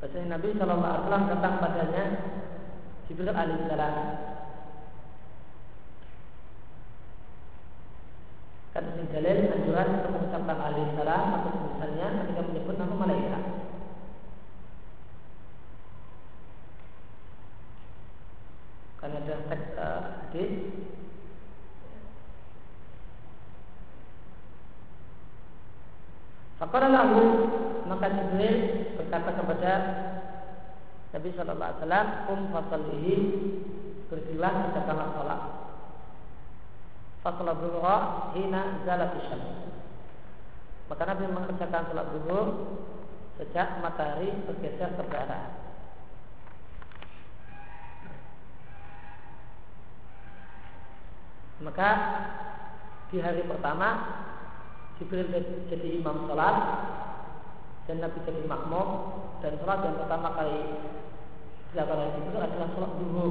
[0.02, 2.04] Bahasanya Nabi sallallahu alaihi wasallam datang padanya
[3.06, 3.96] Jibril alaihissalam.
[8.74, 13.44] Kata sini dalil anjuran untuk mengucapkan alaihissalam atau misalnya ketika menyebut nama malaikat.
[18.98, 20.52] Karena ada teks uh, hadis
[26.62, 27.26] Fakara lalu
[27.90, 28.71] maka Jibril
[29.12, 29.74] berkata kepada
[31.12, 33.16] Nabi Shallallahu Alaihi Wasallam, "Um fasalihi
[34.08, 35.42] berdirilah katakanlah salat."
[37.20, 37.98] Fasalah zuhra
[38.40, 39.12] hina zalat.
[40.88, 42.48] Maka Nabi mengerjakan salat zuhur
[43.36, 45.60] sejak matahari bergeser ke barat.
[51.60, 51.90] Maka
[53.12, 53.90] di hari pertama
[54.98, 55.28] Jibril
[55.68, 56.56] jadi imam sholat
[57.90, 58.88] dan Nabi jadi makmum
[59.42, 60.60] dan sholat yang pertama kali
[61.72, 63.28] dilakukan oleh Jibril adalah sholat dulu.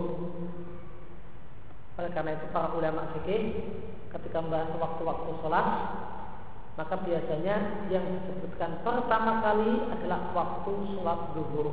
[2.00, 3.42] Oleh karena itu para ulama fikih
[4.10, 5.66] ketika membahas waktu-waktu sholat
[6.78, 11.68] maka biasanya yang disebutkan pertama kali adalah waktu sholat duhur.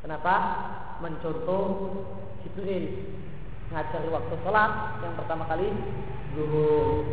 [0.00, 0.34] Kenapa?
[1.00, 1.64] Mencontoh
[2.42, 3.14] Jibril
[3.70, 4.72] ngajari waktu sholat
[5.06, 5.70] yang pertama kali
[6.34, 7.06] zuhur.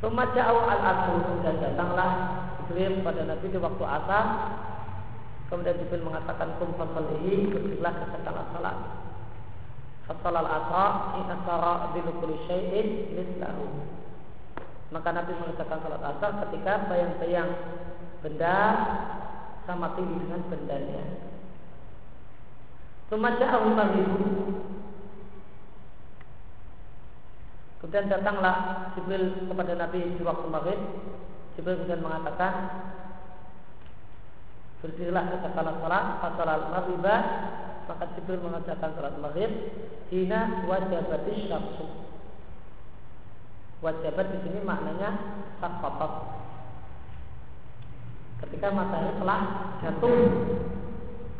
[0.00, 2.10] Suma jauh al asr dan datanglah
[2.64, 4.24] Jibril pada Nabi di waktu asar.
[5.52, 8.76] Kemudian Jibril mengatakan kum fasalihi berdirilah katakanlah salat.
[10.08, 10.86] Fasalal asra
[11.20, 13.68] ina sara binukuli syai'in mislahu.
[14.88, 17.50] Maka Nabi mengerjakan salat asar ketika bayang-bayang
[18.24, 18.56] benda
[19.68, 21.04] sama tinggi dengan bendanya.
[23.12, 24.08] Suma jauh maghrib
[27.90, 30.78] Kemudian datanglah Jibril kepada Nabi di waktu maghrib.
[31.58, 32.54] Jibril kemudian mengatakan,
[34.78, 37.20] berdirilah katakanlah salat, fasalat maghribah,
[37.90, 39.50] maka Jibril mengerjakan salat maghrib.
[40.06, 41.90] Hina wajabatis syamsu.
[43.82, 45.10] Wajabat di sini maknanya
[45.58, 46.30] sakotot.
[48.38, 49.40] Ketika matahari telah
[49.82, 50.18] jatuh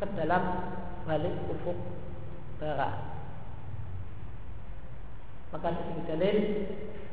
[0.02, 0.42] ke dalam
[1.06, 1.78] balik ufuk
[2.58, 3.09] barat
[5.50, 6.36] maka di sini dalil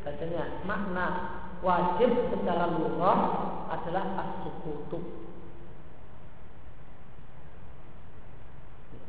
[0.05, 1.05] bahasanya makna
[1.65, 3.19] wajib secara lughah
[3.73, 4.99] adalah as-sukutu.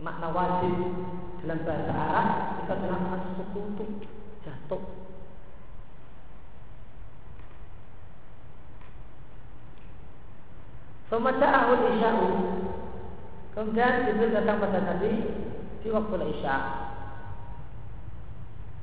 [0.01, 0.75] Makna wajib
[1.43, 2.29] dalam bahasa Arab
[2.65, 3.85] itu adalah as-sukutu,
[4.47, 4.83] jatuh.
[11.09, 12.29] ahul isya'u
[13.59, 15.11] Kemudian Jibril datang pada Nabi
[15.83, 16.57] di waktu Isya.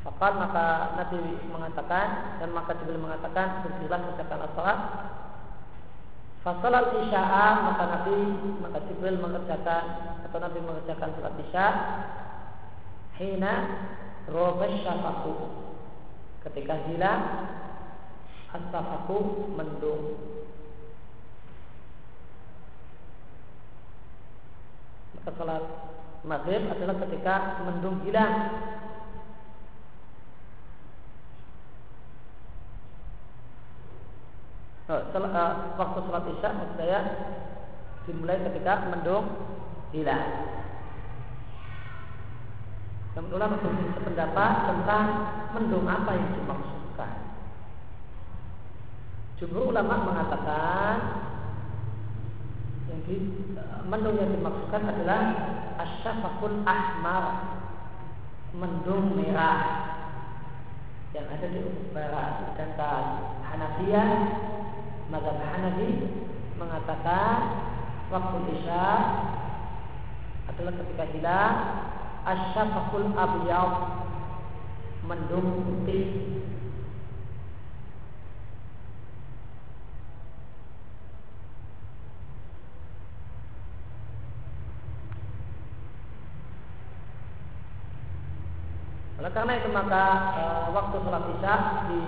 [0.05, 1.17] Fakal maka Nabi
[1.49, 4.79] mengatakan dan maka Jibril mengatakan berdirilah kerjakan salat.
[6.45, 8.17] Fasalat isya'a maka Nabi
[8.61, 9.83] maka Jibril mengerjakan
[10.29, 11.67] atau Nabi mengerjakan salat isya.
[13.17, 13.53] Hina
[14.29, 15.33] robes syafaku
[16.45, 17.21] ketika hilang
[18.53, 20.21] asafaku mendung.
[25.17, 25.65] Maka salat
[26.21, 28.33] maghrib adalah ketika mendung hilang
[34.85, 36.99] Setelah, uh, waktu sholat isya maksud saya
[38.05, 39.25] dimulai ketika mendung
[39.89, 40.29] hilang.
[43.17, 45.07] Dan ulama sependapat tentang
[45.57, 47.13] mendung apa yang dimaksudkan.
[49.41, 50.95] Jumhur ulama mengatakan
[52.93, 53.01] yang
[53.57, 55.21] uh, mendung yang dimaksudkan adalah
[55.81, 57.25] asyafakul ahmar
[58.53, 59.59] mendung merah
[61.17, 62.53] yang ada di ufuk barat
[63.49, 64.09] Hanafiyah
[65.05, 66.01] Mazhab Hanafi
[66.57, 67.37] mengatakan
[68.09, 68.89] waktu isya
[70.49, 71.55] adalah ketika hilang
[72.25, 73.73] asyafaqul abyad
[75.05, 76.41] mendung putih.
[89.21, 90.43] Oleh karena itu maka e,
[90.73, 91.55] waktu sholat isya
[91.93, 92.01] di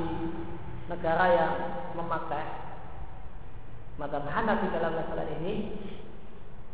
[0.90, 1.54] negara yang
[1.94, 2.67] memakai
[3.98, 5.74] maka Hanafi dalam masalah ini.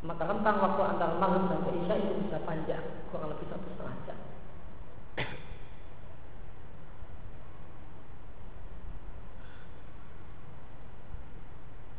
[0.04, 4.20] Maka rentang waktu antara maghrib sampai isya itu bisa panjang kurang lebih satu setengah jam.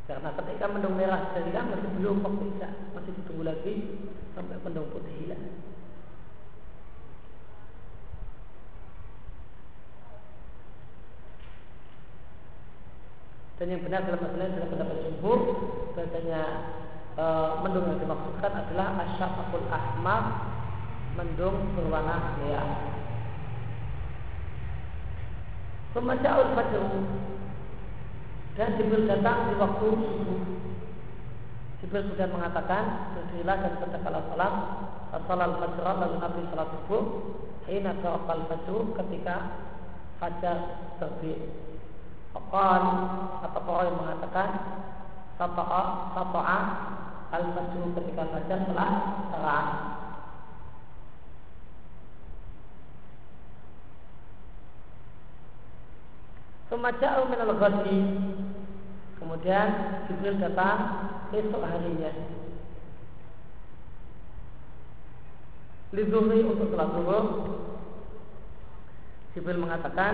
[0.05, 3.75] Karena ketika mendung merah sudah masih belum waktu isya masih ditunggu lagi
[4.37, 5.45] sampai mendung putih hilang
[13.65, 15.41] Dan yang benar dalam masalah adalah pendapat jumhur
[15.97, 16.43] bahasanya
[17.17, 17.25] e,
[17.65, 20.23] mendung yang dimaksudkan adalah asyafakul ahmar
[21.17, 22.93] mendung berwarna merah.
[25.97, 26.85] Pemaja'ul fajr
[28.61, 30.41] dan Jibril datang di waktu subuh.
[31.81, 34.55] Jibril sudah mengatakan berdirilah dan katakanlah salam
[35.09, 37.05] salat fajr lalu Nabi salat subuh
[37.65, 39.37] hina fajr ketika
[40.21, 40.57] fajar
[41.01, 41.73] terbit.
[42.35, 42.82] Fakal
[43.47, 44.49] atau orang yang mengatakan
[45.39, 45.82] Sata'a
[46.18, 46.59] Sata'a
[47.30, 48.91] Al-Fajr ketika fajar telah
[49.30, 49.70] terang.
[56.70, 58.01] Semacam minal ghadi
[59.24, 59.68] Kemudian
[60.05, 60.78] Jibril datang
[61.32, 62.12] esok harinya.
[65.97, 67.24] Liduri untuk sholat zuhur.
[69.32, 70.12] Jibril mengatakan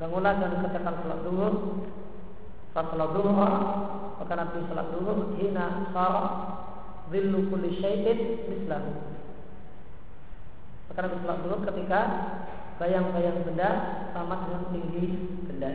[0.00, 1.54] Bangunlah dan kerjakan sholat zuhur
[2.72, 3.52] Sholat zuhur
[4.16, 6.24] Maka Nabi sholat zuhur Hina sara
[7.12, 8.96] Zillu kulli syaitin mislahu
[10.88, 12.00] Maka Nabi sholat zuhur ketika
[12.80, 13.70] bayang-bayang benda
[14.16, 15.04] sama dengan tinggi
[15.44, 15.68] benda.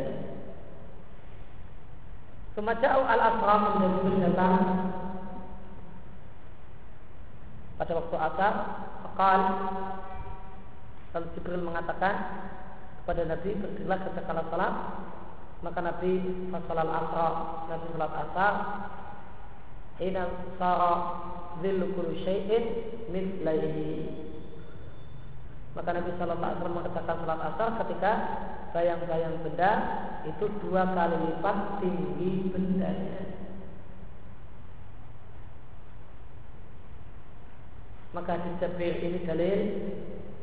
[2.57, 4.55] Semacam al-asram menjadi datang
[7.75, 8.53] pada waktu asar,
[9.05, 9.41] akal
[11.13, 12.15] lalu Jibril mengatakan
[13.05, 14.73] kepada Nabi berdirilah ketika salat
[15.61, 16.11] maka Nabi
[16.49, 17.33] salat asar
[17.69, 18.53] Nabi salat asar
[20.01, 20.23] hina
[20.57, 20.93] sara
[21.61, 22.65] zillu kulli syai'in
[23.13, 24.25] mithlaihi
[25.75, 28.11] maka Nabi Shallallahu Alaihi mengatakan sholat asar ketika
[28.71, 29.71] bayang-bayang benda
[30.23, 33.21] itu dua kali lipat tinggi bendanya.
[38.15, 39.61] Maka di Jabir ini dalil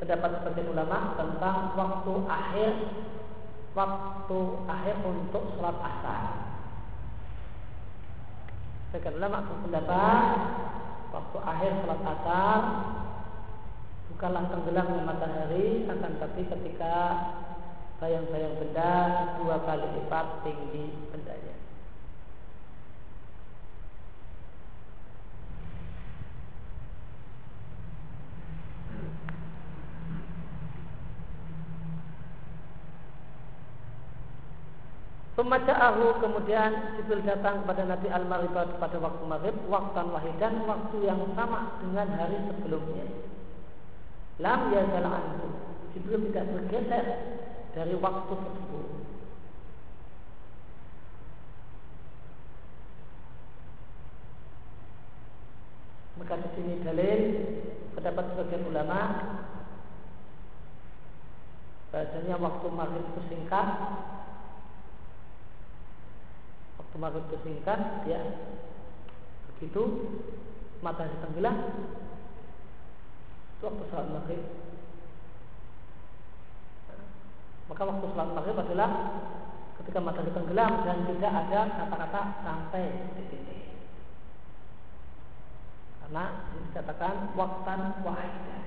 [0.03, 2.73] pendapat sebagian ulama tentang waktu akhir
[3.79, 6.23] waktu akhir untuk sholat asar.
[8.91, 10.27] Sebagian ulama berpendapat
[11.15, 12.61] waktu akhir sholat asar
[14.11, 16.95] bukanlah tenggelamnya matahari akan tapi ketika
[18.03, 18.95] bayang-bayang benda
[19.39, 21.52] dua kali lipat tinggi bendanya.
[35.43, 41.83] Pemacaahu kemudian Jibril datang kepada Nabi Al-Maribah pada waktu maghrib Waktu wahidan waktu yang sama
[41.83, 43.11] dengan hari sebelumnya.
[44.39, 45.51] Lam yazal anhu.
[45.91, 47.07] Jibril tidak bergeser
[47.75, 48.87] dari waktu tersebut.
[56.23, 57.21] Maka di sini dalil
[57.99, 59.01] pendapat sebagian ulama
[61.91, 63.69] bahasanya waktu maghrib itu singkat
[66.81, 68.21] waktu maghrib itu singkat ya
[69.53, 69.83] begitu
[70.83, 71.57] matahari tenggelam
[73.63, 74.43] waktu sholat maghrib.
[77.71, 78.91] Maka waktu sholat maghrib adalah
[79.81, 83.63] ketika matahari tenggelam dan tidak ada kata-kata sampai titik-titik.
[86.03, 88.63] Karena dikatakan waktan wahidah.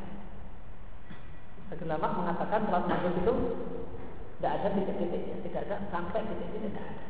[1.68, 3.34] Sebagian lama mengatakan sholat maghrib itu
[4.40, 7.06] tidak ada titik-titiknya, tidak ada sampai titik-titik tidak ada.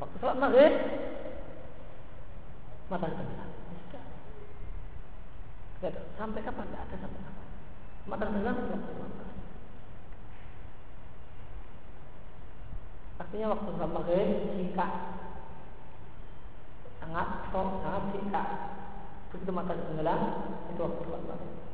[0.00, 0.72] Waktu sholat maghrib
[2.88, 3.50] matahari tenggelam.
[5.82, 5.92] Gak.
[6.14, 6.70] Sampai kapan?
[6.70, 7.46] Gak ada sampai kapan.
[8.06, 8.56] Mata tenggelam
[13.18, 14.92] Artinya waktu sholat maghrib singkat,
[17.00, 18.46] sangat kok sangat singkat.
[19.32, 20.20] Begitu mata tenggelam
[20.70, 21.71] itu waktu sholat maghrib.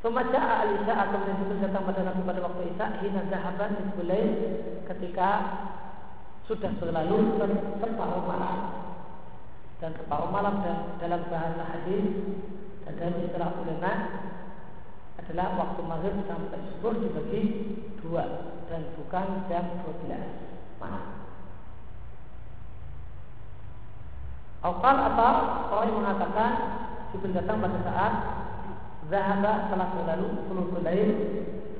[0.00, 3.76] Semaja Alisa atau kemudian datang pada Nabi pada waktu Isya hina zahaban
[4.88, 5.28] ketika
[6.48, 7.36] sudah berlalu
[7.84, 8.58] separuh malam
[9.76, 12.16] dan separuh malam dan dalam bahasa hadis
[12.88, 13.92] dan dalam istilah ulama
[15.20, 17.42] adalah waktu maghrib sampai subuh dibagi
[18.00, 18.24] dua
[18.72, 21.04] dan bukan jam 12 malam.
[24.64, 25.32] Aukal atau
[25.76, 26.52] orang mengatakan
[27.12, 28.12] Jibril datang pada saat
[29.10, 31.08] Zahaba telah berlalu Puluh lain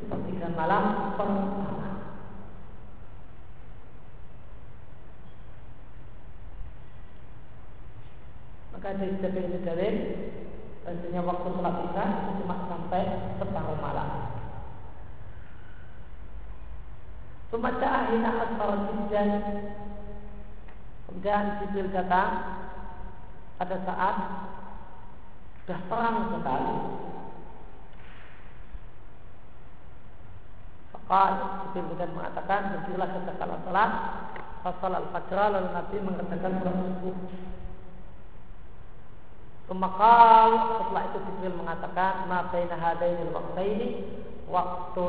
[0.02, 1.78] Sepertiga malam pertama
[8.74, 9.96] Maka dari sebagai ini dalil
[10.82, 12.04] Tentunya waktu sholat isya
[12.40, 13.04] cuma sampai
[13.36, 14.08] separuh malam.
[17.52, 19.30] Pembaca ahina asfar jiddan
[21.06, 22.32] Kemudian Jibril datang
[23.60, 24.16] pada saat
[25.70, 26.76] sudah terang sekali.
[31.06, 31.32] Qal
[31.74, 33.90] kemudian mengatakan berdirilah setelah salat
[34.62, 37.14] Fasal al-fajr lalu Nabi mengatakan salat subuh
[39.66, 40.48] Pemakal
[40.78, 43.90] setelah itu Jibril mengatakan Ma baina hadainil ini
[44.50, 45.06] waktu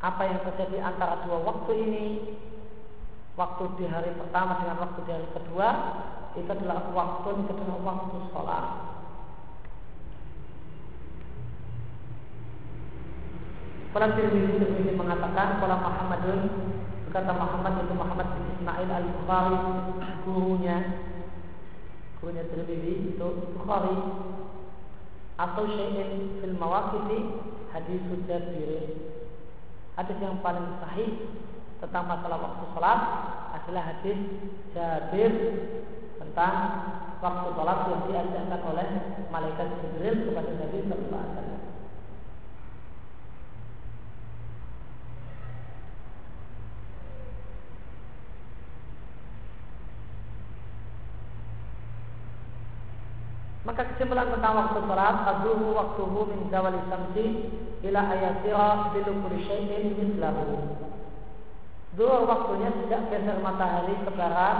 [0.00, 2.06] apa yang terjadi antara dua waktu ini
[3.34, 5.68] waktu di hari pertama dengan waktu di hari kedua
[6.34, 8.66] itu adalah waktu adalah waktu sholat.
[13.94, 16.40] Kalau Tirmidzi Tirmidzi mengatakan kalau Muhammadun
[17.06, 19.58] berkata Muhammad itu Muhammad bin Ismail al Bukhari
[20.26, 20.76] gurunya
[22.18, 23.96] gurunya Tirmidzi itu Bukhari.
[25.34, 27.18] Atau syai'in fil mawaqiti
[27.74, 28.86] hadis Jabir
[29.94, 31.10] hadis yang paling sahih
[31.84, 33.00] tentang masalah waktu sholat
[33.52, 34.16] adalah hadis
[34.72, 35.32] Jabir
[36.16, 36.56] tentang
[37.20, 38.88] waktu sholat yang diajarkan oleh
[39.28, 41.62] malaikat Jibril kepada Nabi Sallallahu Alaihi Wasallam.
[53.64, 57.26] Maka kesimpulan tentang waktu sholat Azuhu waktuhu min zawali samsi
[57.84, 60.84] Ila ayatira bilukuri syai'in mislahu
[61.94, 64.58] Zuhur waktunya sejak geser matahari ke barat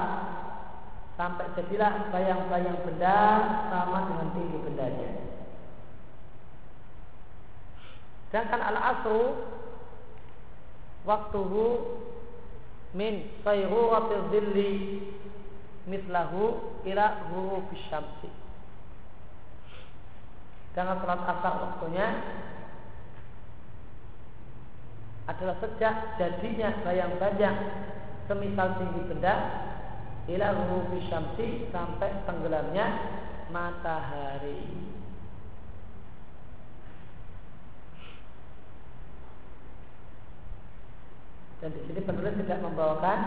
[1.14, 3.18] Sampai jadilah bayang-bayang benda
[3.70, 5.10] sama dengan tinggi bendanya.
[8.30, 9.22] Sedangkan al-asru
[11.04, 12.00] Waktuhu
[12.96, 15.04] min sayruratil zilli
[15.84, 18.32] mislahu ila ghurubi syamsi.
[20.72, 22.08] Jangan sholat asar waktunya
[25.24, 27.56] adalah sejak jadinya bayang-bayang
[28.28, 29.34] semisal tinggi benda
[30.28, 32.86] ila ghurubi syamsi sampai tenggelamnya
[33.52, 34.64] matahari.
[41.60, 43.18] Dan di sini penulis tidak membawakan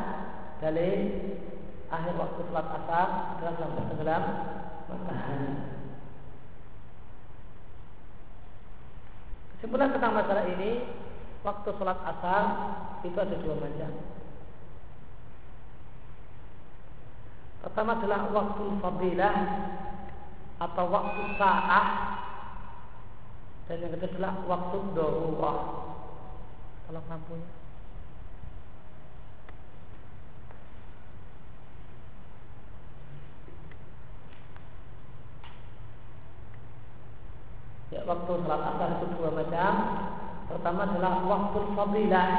[0.62, 1.02] dalil
[1.90, 4.24] akhir waktu sholat asar adalah sampai tenggelam
[4.86, 5.54] matahari.
[9.58, 10.86] Kesimpulan tentang masalah ini,
[11.48, 12.44] waktu sholat asar
[13.08, 13.92] itu ada dua macam.
[17.64, 19.36] Pertama adalah waktu fadilah
[20.60, 21.88] atau waktu sa'ah
[23.68, 25.60] dan yang kedua adalah waktu darurat.
[26.88, 27.52] Tolong lampunya.
[37.92, 39.74] Ya, waktu salat asar itu dua macam.
[40.48, 42.30] Pertama adalah waktu fadilah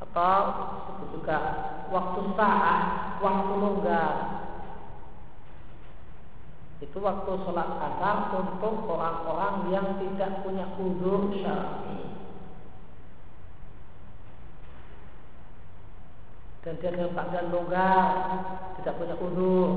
[0.00, 1.38] atau disebut juga
[1.88, 2.80] waktu saat,
[3.24, 4.14] waktu longgar.
[6.80, 12.00] Itu waktu sholat asar untuk orang-orang yang tidak punya udur syar'i.
[16.60, 18.08] Dan dia dalam keadaan longgar,
[18.80, 19.68] tidak punya udur,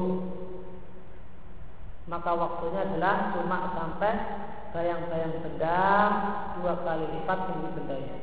[2.07, 4.13] maka waktunya adalah cuma sampai
[4.73, 5.81] bayang-bayang benda
[6.57, 8.17] dua kali lipat tinggi bendanya.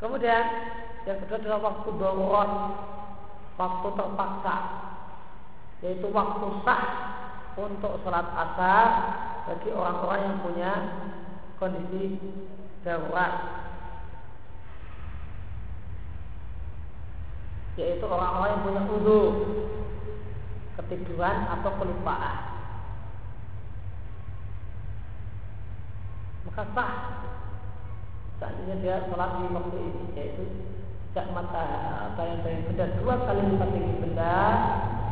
[0.00, 0.44] Kemudian
[1.06, 2.50] yang kedua adalah waktu darurat,
[3.54, 4.56] waktu terpaksa,
[5.84, 6.84] yaitu waktu sah
[7.54, 8.88] untuk sholat asar
[9.46, 10.72] bagi orang-orang yang punya
[11.60, 12.18] kondisi
[12.82, 13.62] darurat
[17.80, 19.20] yaitu orang-orang yang punya udu
[20.76, 22.38] ketiduran atau kelupaan.
[26.48, 26.92] Maka sah.
[28.42, 30.44] Seandainya dia sholat di waktu ini yaitu
[31.12, 31.64] sejak mata
[32.16, 34.36] bayang-bayang benda dua kali lipat tinggi benda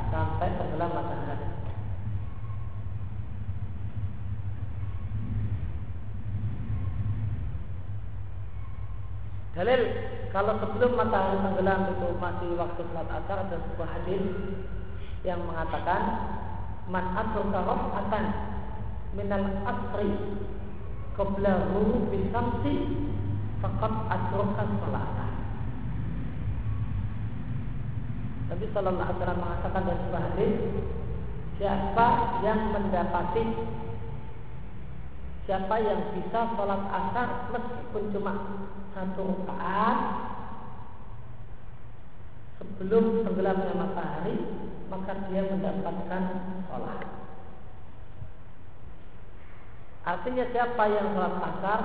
[0.09, 1.50] sampai tenggelam matahari
[9.61, 9.83] dalil
[10.33, 14.25] kalau sebelum matahari tenggelam itu masih waktu sholat asar ada sebuah hadis
[15.21, 16.03] yang mengatakan
[16.89, 18.25] man asroka raf'atan
[19.13, 20.17] minal asri
[21.13, 22.75] qablahu bisamsi
[23.61, 25.27] faqad asroka salata.
[28.49, 30.55] Nabi Sallallahu Alaihi Wasallam mengatakan dalam sebuah hadis
[31.61, 32.07] siapa
[32.41, 33.45] yang mendapati
[35.49, 38.33] siapa yang bisa sholat asar meskipun cuma
[38.93, 39.99] satu rakaat
[42.61, 44.37] sebelum tenggelamnya matahari
[44.91, 46.23] maka dia mendapatkan
[46.67, 47.01] sholat.
[50.01, 51.81] Artinya siapa yang sholat asar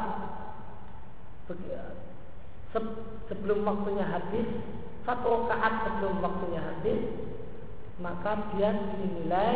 [3.30, 4.48] sebelum waktunya habis
[5.06, 7.00] satu rakaat sebelum waktunya habis,
[8.02, 9.54] maka dia dinilai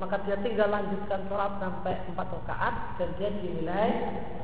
[0.00, 3.90] maka dia tinggal lanjutkan sholat sampai empat rakaat dan dia dinilai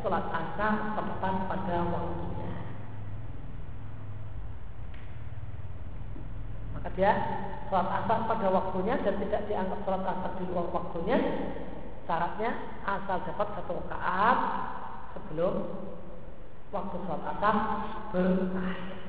[0.04, 2.50] sholat asar tepat pada waktunya.
[6.76, 7.12] Maka dia
[7.72, 11.16] sholat asar pada waktunya dan tidak dianggap sholat asar di luar waktunya.
[12.04, 12.50] Syaratnya
[12.84, 14.38] asal dapat satu rakaat
[15.16, 15.54] sebelum
[16.68, 17.54] waktu sholat asar
[18.12, 19.05] berakhir.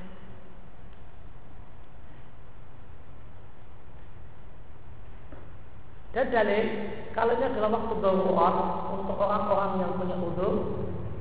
[6.17, 6.65] Dan dalil
[7.13, 8.55] kalau ini adalah waktu darurat
[8.89, 10.55] untuk orang-orang yang punya udur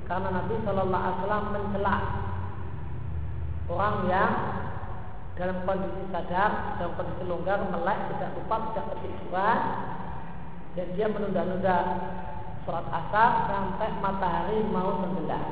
[0.09, 1.97] karena Nabi Shallallahu Alaihi Wasallam mencela
[3.69, 4.33] orang yang
[5.37, 9.59] dalam kondisi sadar, dalam kondisi longgar, melek, tidak lupa, tidak ketiduran,
[10.81, 11.77] dan dia menunda-nunda
[12.65, 15.45] sholat asar sampai matahari mau tenggelam.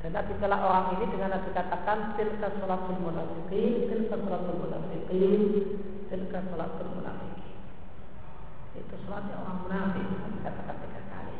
[0.00, 5.40] Dan Nabi telah orang ini dengan Nabi katakan tilka sholatul munafiqin, tilka sholatul munafiqin,
[6.08, 7.56] tilka sholatul munafiqin.
[8.76, 10.06] Itu sholatnya orang munafik,
[10.44, 11.36] katakan tiga kali.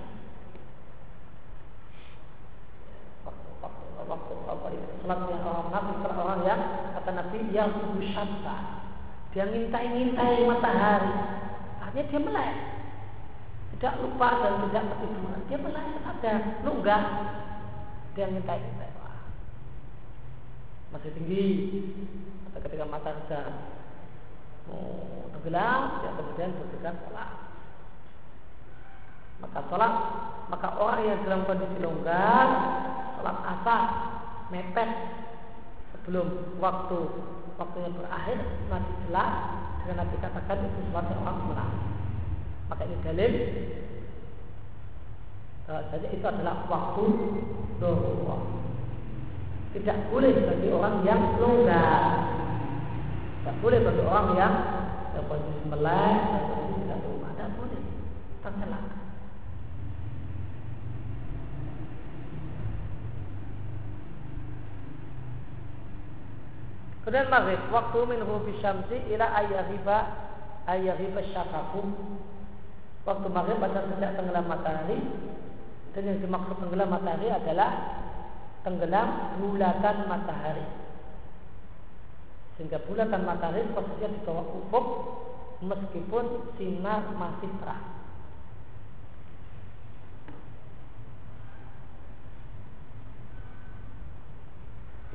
[3.29, 6.61] Waktu waktu waktu apa itu sholatnya orang munafik adalah orang yang
[6.97, 7.71] kata Nabi yang
[8.15, 8.57] syamsa.
[9.37, 11.13] Dia ngintai-ngintai matahari.
[11.85, 12.55] Artinya dia melek.
[13.77, 15.41] Tidak lupa dan tidak ketiduran.
[15.45, 16.33] Dia melek ada
[16.65, 17.03] nunggah
[18.17, 18.57] dia minta
[20.97, 21.45] masih tinggi
[22.49, 23.86] atau ketika mata sudah oh,
[24.67, 27.31] tenggelam dia kemudian berikan sholat
[29.43, 29.93] maka sholat
[30.51, 32.47] maka orang yang dalam kondisi longgar
[33.19, 33.83] sholat asar
[34.51, 34.91] mepet
[35.95, 36.99] sebelum waktu
[37.57, 38.39] waktunya berakhir
[38.69, 39.33] nanti jelas
[39.83, 41.85] dengan Nabi katakan itu sholat orang munafik
[42.67, 43.33] maka ini dalil
[45.67, 47.05] saja itu adalah waktu
[47.83, 48.39] doa.
[49.75, 52.03] Tidak boleh bagi orang yang longgar.
[53.47, 54.55] Tidak boleh bagi orang yang
[55.31, 57.31] posisi melek atau tidak rumah.
[57.31, 57.83] Tidak boleh.
[58.43, 58.79] Tercela.
[67.07, 69.99] Kemudian maghrib waktu min hubi syamsi ila ayyahiba
[70.67, 71.87] ayyahiba syafaku.
[73.07, 74.99] Waktu maghrib pada sejak tenggelam matahari
[75.95, 77.71] dan yang dimaksud tenggelam matahari adalah
[78.67, 80.86] tenggelam bulatan matahari.
[82.57, 84.87] Sehingga bulatan matahari posisinya di bawah ufuk
[85.61, 86.25] meskipun
[86.57, 87.85] sinar masih terang.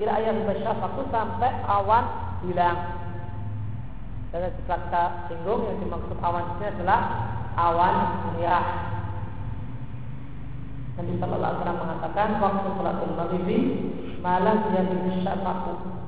[0.01, 0.33] Ila ayat
[0.65, 2.05] aku sampai awan
[2.41, 2.79] hilang.
[4.31, 6.99] Dan kita singgung yang dimaksud awan ini adalah
[7.53, 7.95] awan
[8.33, 8.65] merah.
[10.95, 13.63] Nabi Shallallahu Alaihi Wasallam mengatakan waktu sholatul maghrib
[14.23, 14.83] malam dia
[15.21, 16.00] syafaku.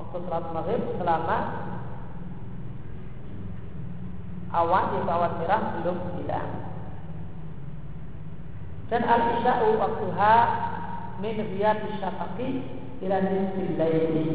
[0.00, 1.38] Waktu sholat maghrib selama
[4.48, 6.50] awan yaitu awan merah belum hilang.
[8.88, 10.34] Dan al-isya'u waktuha
[11.20, 12.64] min riyadi syafaqi
[13.04, 14.28] ila nisfil laili.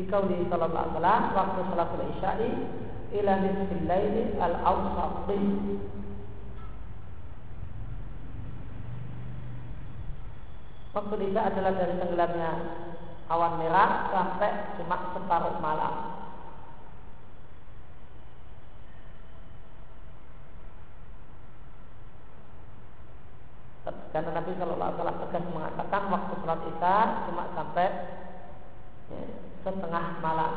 [0.00, 2.50] Dikauli sallallahu alaihi wasallam waktu salatul isya'i
[3.20, 4.56] ila nisfil laili al
[10.94, 12.50] Waktu Isya adalah dari tenggelamnya
[13.26, 15.94] awan merah sampai cuma separuh malam.
[24.14, 27.88] Karena Nabi Shallallahu Alaihi Wasallam tegas mengatakan waktu sholat isya cuma sampai
[29.10, 29.22] ya,
[29.66, 30.52] setengah malam.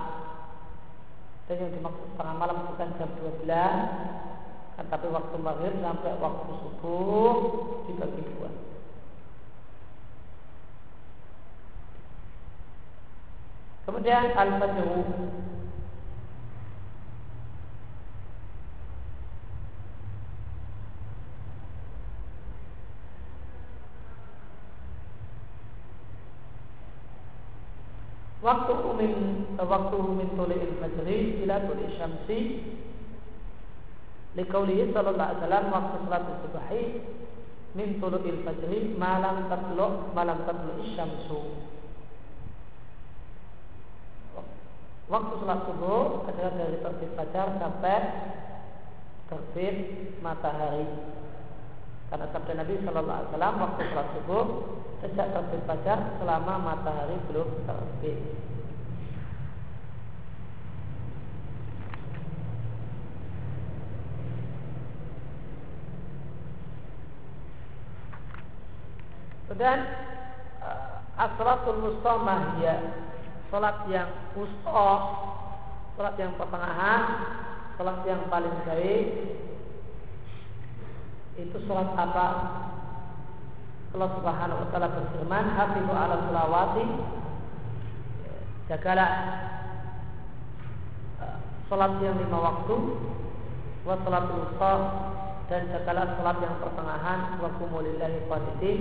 [1.49, 3.49] Dan yang dimaksud setengah malam bukan jam 12
[4.77, 7.33] kan, Tapi waktu maghrib sampai waktu subuh
[7.89, 8.76] dibagi dua
[13.87, 14.83] Kemudian al-fajr
[28.43, 29.11] waktu min
[29.55, 32.39] waktu min tulil fajri ila tulil syamsi.
[34.35, 36.83] Liqaulihi sallallahu alaihi wasallam waktu salat subuhi
[37.71, 41.76] min tulil fajri malam tatlu malam tatlu syamsu
[45.07, 47.99] waktu salat subuh adalah dari terbit fajar sampai
[49.31, 49.75] terbit
[50.19, 50.87] matahari
[52.07, 54.45] karena sabda Nabi Shallallahu Alaihi Wasallam waktu sholat subuh
[55.03, 58.19] sejak terbit fajar selama matahari belum terbit.
[69.57, 69.89] Dan
[70.61, 72.13] uh, as-salatul wusta
[72.61, 72.77] ya
[73.47, 74.87] salat yang wusta,
[75.95, 77.01] salat yang pertengahan,
[77.79, 79.05] salat yang paling baik
[81.37, 82.27] itu salat apa?
[83.95, 86.85] Allah Subhanahu wa taala berfirman, "Hafizu 'ala salawati"
[88.67, 89.11] Jagalah
[91.71, 92.75] salat yang lima waktu
[93.87, 94.73] wa salatul wusta
[95.47, 98.79] dan jagalah salat yang pertengahan wa kumulillahi qanitin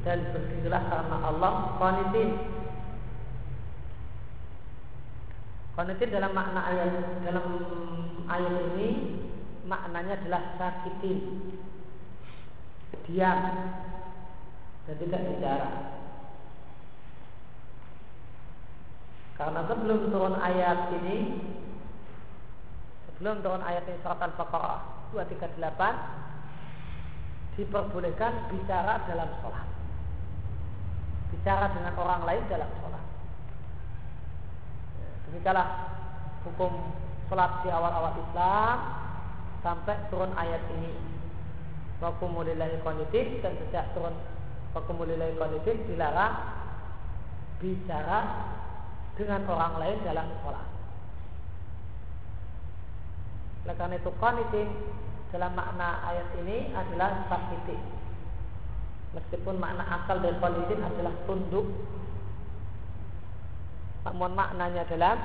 [0.00, 2.28] dan berdirilah karena Allah qanitin
[5.78, 7.46] qanitin dalam makna ayat dalam
[8.26, 8.88] ayat ini
[9.70, 11.18] maknanya adalah sakitin.
[13.06, 13.38] Diam.
[14.86, 15.70] Dan tidak bicara.
[19.38, 21.16] Karena sebelum turun ayat ini
[23.08, 29.64] sebelum turun ayat ini surat Al-Baqarah 238 diperbolehkan bicara dalam sholat.
[31.34, 32.99] Bicara dengan orang lain dalam sholat
[35.30, 35.68] demikianlah
[36.44, 36.92] hukum
[37.30, 38.76] sholat di awal-awal Islam
[39.62, 40.92] sampai turun ayat ini
[42.02, 44.14] wakumulillahi qanitin dan sejak turun
[44.74, 46.34] wakumulillahi qanitin dilarang
[47.62, 48.20] bicara
[49.14, 50.70] dengan orang lain dalam sholat
[53.60, 54.68] oleh karena itu qanitin
[55.30, 57.80] dalam makna ayat ini adalah sakitin.
[59.14, 61.66] Meskipun makna asal dari qanitin adalah tunduk.
[64.06, 65.16] Namun maknanya dalam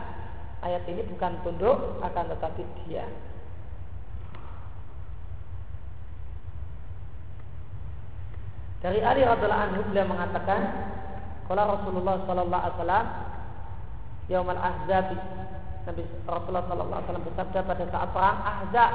[0.66, 3.06] ayat ini bukan tunduk akan tetapi dia.
[8.84, 10.62] Dari Ali radhiallahu anhu beliau mengatakan,
[11.50, 13.06] kalau Rasulullah sallallahu alaihi wasallam
[14.26, 15.14] Yaumal Ahzab
[15.86, 18.94] Nabi Rasulullah Sallallahu Alaihi Wasallam bersabda pada saat perang Ahzab.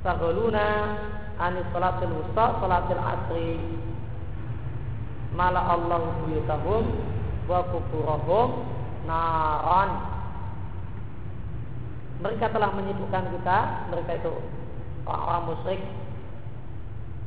[0.00, 0.68] Taghluna
[1.40, 3.56] anis salatil wusta salatil asri
[5.32, 6.84] mala Allah buyutahum
[7.48, 8.48] wa kuburahum
[9.08, 9.90] naran
[12.20, 14.32] mereka telah menyibukkan kita mereka itu
[15.08, 15.82] orang-orang musyrik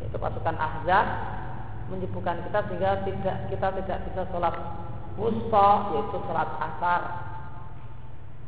[0.03, 1.05] itu pasukan Ahzab
[1.91, 4.55] menyibukkan kita sehingga tidak kita tidak bisa sholat
[5.19, 7.01] wusta yaitu sholat asar.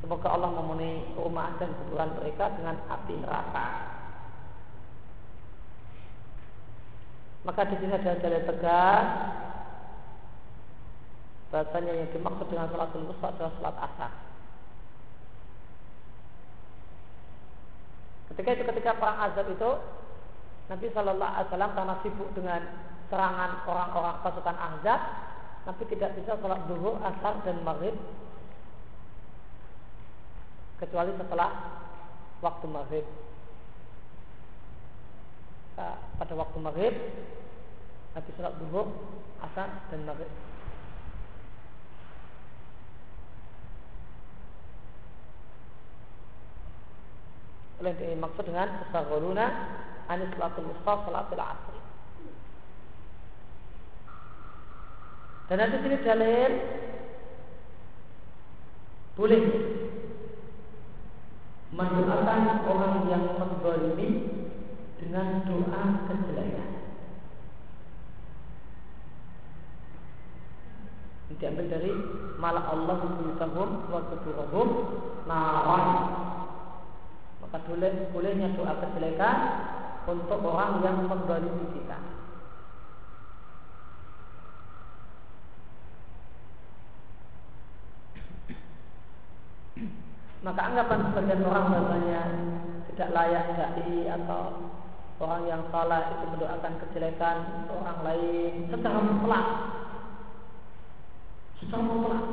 [0.01, 3.94] Semoga Allah memenuhi rumah dan kuburan mereka dengan api neraka.
[7.45, 9.07] Maka di sini ada dalil tegas
[11.53, 14.11] bahasanya yang dimaksud dengan sholat wusta adalah sholat asar.
[18.33, 19.71] Ketika itu ketika perang azab itu
[20.65, 22.61] Nabi Shallallahu Alaihi Wasallam karena sibuk dengan
[23.13, 25.01] serangan orang-orang pasukan Ahzab
[25.65, 27.97] Nabi tidak bisa sholat duhur, asar dan maghrib
[30.77, 31.49] kecuali setelah
[32.45, 33.05] waktu maghrib.
[35.76, 36.95] Pada waktu maghrib
[38.15, 38.88] Nabi sholat duhur,
[39.43, 40.32] asar dan maghrib.
[47.84, 49.45] Oleh ini maksud dengan Tasagoluna
[50.07, 51.80] Anis salatul musta salatul asri
[55.51, 56.51] Dan nanti sini dalil
[59.19, 59.43] boleh
[61.76, 64.07] mendoakan orang yang menzalimi
[65.05, 66.69] dengan doa kejelekan.
[71.35, 71.91] Diambil dari
[72.39, 74.69] malah Allah yusahum wa kuburahum
[75.29, 75.87] naran.
[77.43, 79.37] Maka boleh bolehnya doa kejelekan
[80.09, 82.15] untuk orang yang menzalimi kita.
[90.45, 92.21] maka anggapan sebagian orang bahasanya
[92.93, 94.41] tidak layak dai atau
[95.20, 98.53] orang yang salah itu mendoakan kejelekan untuk orang lain.
[98.68, 99.47] Secara mutlak
[101.55, 102.24] secara mutlak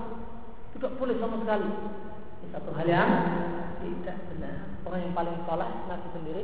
[0.75, 1.71] tidak boleh sama sekali.
[2.43, 3.11] Ini satu hal yang
[3.83, 4.57] tidak benar.
[4.83, 6.43] Orang yang paling salah nabi sendiri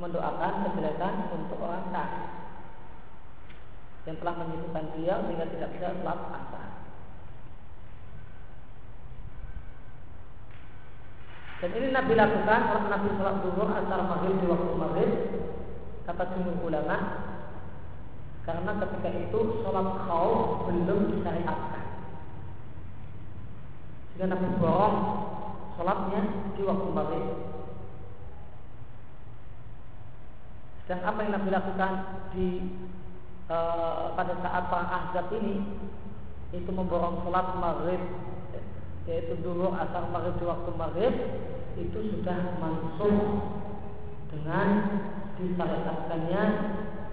[0.00, 2.28] mendoakan kejelekan untuk orang kafir.
[4.08, 6.79] Yang telah menyebutkan dia sehingga tidak bisa sholat asar
[11.60, 15.10] Dan ini Nabi lakukan kalau Nabi sholat duhur antara maghrib di waktu maghrib
[16.08, 16.96] kata jumhur ulama
[18.48, 21.84] karena ketika itu sholat khauf belum disyariatkan.
[24.08, 24.96] Sehingga Nabi borong
[25.76, 26.22] sholatnya
[26.56, 27.28] di waktu maghrib.
[30.88, 31.92] Dan apa yang Nabi lakukan
[32.32, 32.48] di
[33.52, 33.58] e,
[34.16, 35.60] pada saat perang Ahzab ini
[36.56, 38.00] itu memborong sholat maghrib
[39.10, 41.14] yaitu dulu asar maghrib di waktu maghrib
[41.74, 43.14] itu sudah masuk
[44.30, 44.68] dengan
[45.34, 46.42] disyariatkannya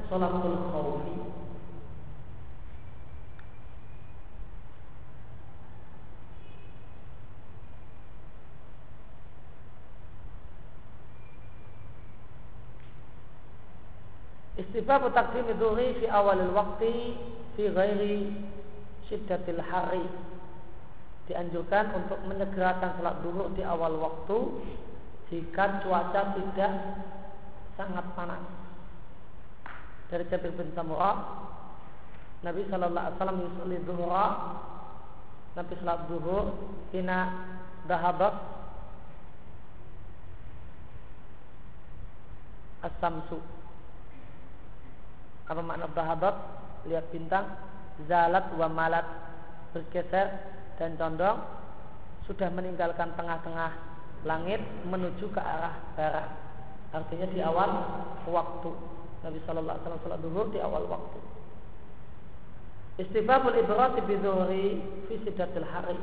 [0.06, 1.16] sholatul khawfi.
[14.58, 17.18] Istibab takdim dhuhri fi awalil waqti
[17.58, 18.30] fi ghairi
[19.10, 20.06] syiddatil hari
[21.28, 24.38] dianjurkan untuk menyegerakan salat duhur di awal waktu
[25.28, 26.72] jika cuaca tidak
[27.76, 28.42] sangat panas.
[30.08, 31.20] Dari Jabir bin Samurah,
[32.48, 33.78] Nabi Shallallahu Alaihi Wasallam yusalli
[35.58, 36.46] Nabi salat duhur,
[36.96, 37.20] ina
[37.92, 38.34] dahabat
[42.88, 43.42] as-samsu.
[45.52, 46.36] Apa makna dahabat?
[46.88, 47.52] Lihat bintang,
[48.08, 49.04] zalat wa malat
[49.76, 51.42] bergeser dan condong
[52.30, 53.72] sudah meninggalkan tengah-tengah
[54.26, 56.28] langit menuju ke arah barat.
[56.92, 57.70] Artinya di awal
[58.30, 58.72] waktu.
[59.26, 61.20] Nabi Shallallahu Alaihi Wasallam duhur di awal waktu.
[62.98, 64.66] Istibabul ibrati bidhuri
[65.06, 65.98] fi sidatil hari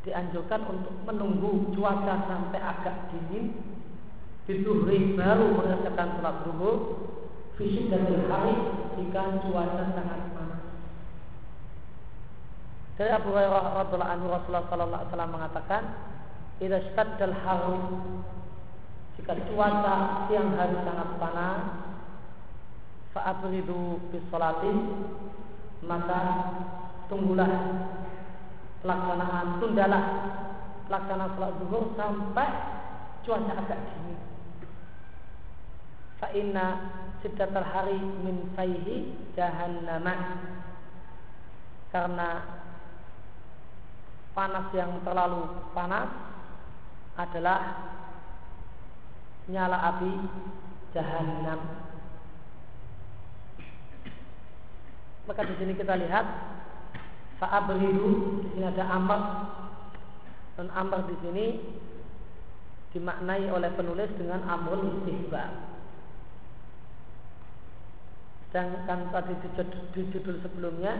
[0.00, 3.52] dianjurkan untuk menunggu cuaca sampai agak dingin
[4.48, 6.76] bidhuri baru mengerjakan salat duhur
[7.60, 8.54] fi sidatil hari
[8.96, 10.29] jika cuaca sangat.
[13.00, 15.82] Dari Abu Hurairah radhiallahu anhu Rasulullah sallallahu alaihi wasallam mengatakan,
[16.60, 17.82] "Idza shaddal harum"
[19.16, 21.60] jika cuaca siang hari sangat panas,
[23.16, 25.08] fa'abridu bis salatin
[25.80, 26.20] maka
[27.08, 27.48] tunggulah
[28.84, 30.04] pelaksanaan tundalah
[30.84, 32.48] pelaksanaan salat zuhur sampai
[33.24, 34.20] cuaca agak dingin.
[36.20, 36.66] Fa inna
[37.24, 40.04] siddatal hari min faihi jahannam
[41.88, 42.28] karena
[44.32, 45.42] panas yang terlalu
[45.74, 46.08] panas
[47.18, 47.60] adalah
[49.50, 50.12] nyala api
[50.94, 51.60] jahanam.
[55.26, 56.26] Maka di sini kita lihat
[57.38, 58.08] fa'abridu
[58.42, 59.20] di sini ada amr
[60.58, 61.46] dan amr di sini
[62.90, 65.50] dimaknai oleh penulis dengan amrul istihbab.
[68.50, 69.34] Sedangkan tadi
[69.94, 70.98] di judul sebelumnya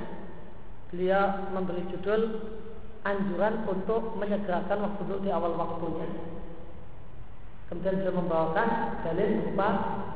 [0.95, 2.23] beliau memberi judul
[3.01, 6.09] anjuran untuk menyegerakan waktu dulu di awal waktunya.
[7.73, 8.69] Kemudian dia membawakan
[9.07, 9.69] dalil berupa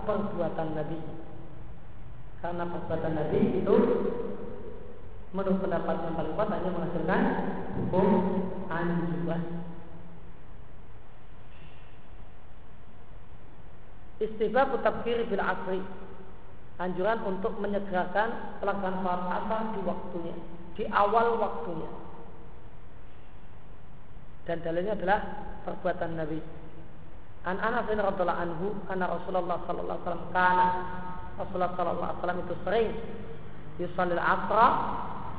[0.05, 0.99] perbuatan Nabi.
[2.43, 3.77] Karena perbuatan Nabi itu
[5.33, 7.23] menurut pendapat yang paling kuat hanya menghasilkan
[7.79, 8.07] hukum
[8.69, 9.43] anjuran.
[14.15, 15.83] Istibab kiri bil asri
[16.79, 20.35] Anjuran untuk menyegerakan pelaksanaan sholat asar di waktunya
[20.79, 22.04] Di awal waktunya
[24.45, 25.21] dan dalilnya adalah
[25.65, 26.41] perbuatan Nabi.
[27.45, 30.69] An Anas bin radhiyallahu anhu anna Rasulullah sallallahu alaihi wasallam kana
[31.37, 32.89] Rasulullah sallallahu alaihi wasallam itu sering
[33.77, 34.67] yusallil asra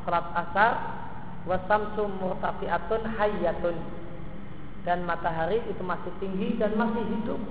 [0.05, 0.73] salat asar
[1.49, 3.75] wa samsu murtafi'atun hayyatun
[4.85, 7.41] dan matahari itu masih tinggi dan masih hidup.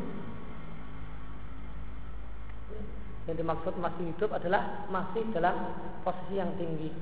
[3.26, 5.74] Yang dimaksud masih hidup adalah masih dalam
[6.06, 6.94] posisi yang tinggi.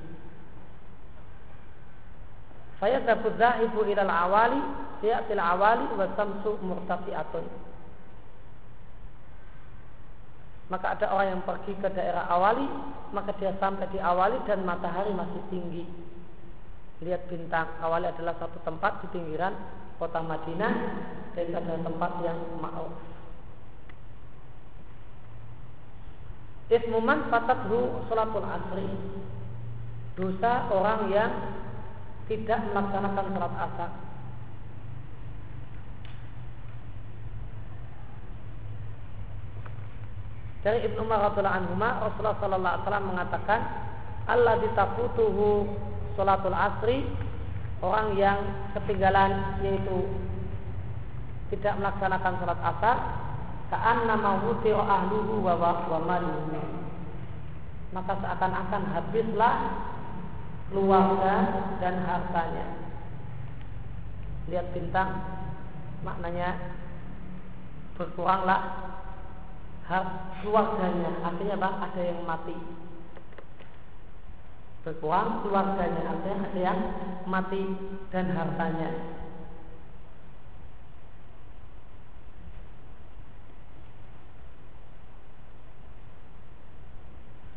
[2.83, 4.59] Saya dapat zahibu ilal awali,
[4.99, 7.47] yatil awali wa samsu murtafi'atun.
[10.67, 12.67] Maka ada orang yang pergi ke daerah awali,
[13.15, 15.87] maka dia sampai di awali dan matahari masih tinggi.
[17.07, 17.71] Lihat bintang.
[17.79, 19.55] Awali adalah satu tempat di pinggiran
[19.95, 20.73] kota Madinah
[21.39, 22.99] dan adalah tempat yang ma'ruf.
[26.67, 28.91] Ismuman fatathu salatul asri.
[30.19, 31.31] Dosa orang yang
[32.31, 33.91] tidak melaksanakan sholat asar.
[40.63, 43.59] Dari Ibnu Umar radhiyallahu anhu, Rasulullah sallallahu alaihi wasallam mengatakan,
[44.31, 45.47] "Allah ditafutuhu
[46.15, 47.03] sholatul asri"
[47.83, 48.39] orang yang
[48.71, 50.07] ketinggalan yaitu
[51.51, 52.97] tidak melaksanakan sholat asar
[53.67, 55.99] ka'anna mawuti'u ahluhu wa wa
[57.93, 59.55] maka seakan-akan habislah
[60.73, 61.35] keluarga
[61.77, 62.65] dan hartanya.
[64.49, 65.23] Lihat bintang,
[66.03, 66.57] maknanya
[67.95, 68.61] berkuranglah
[69.87, 70.05] hak
[70.41, 71.11] keluarganya.
[71.23, 71.69] Artinya apa?
[71.87, 72.57] Ada yang mati.
[74.83, 76.79] Berkurang keluarganya, artinya ada yang
[77.23, 77.63] mati
[78.11, 78.89] dan hartanya.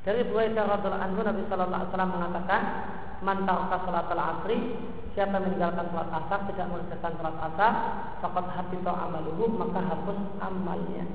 [0.07, 2.63] Dari Buaidah radhiallahu anhu Nabi sallallahu alaihi wasallam mengatakan
[3.27, 4.59] man taraka salatul asri
[5.19, 7.73] siapa meninggalkan sholat asar tidak mengerjakan sholat asar
[8.23, 11.11] fakat habita amaluhu maka hapus amalnya.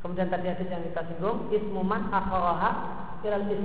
[0.00, 2.70] Kemudian tadi hadis yang kita singgung, ismuman akharaha
[3.20, 3.64] ilal is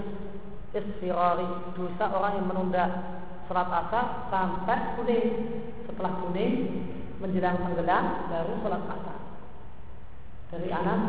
[0.78, 2.86] isfirari dosa orang yang menunda
[3.49, 5.28] sholat asar sampai kuning.
[5.89, 6.53] Setelah kuning
[7.17, 9.17] menjelang tenggelam baru sholat asar.
[10.53, 11.01] Dari Anas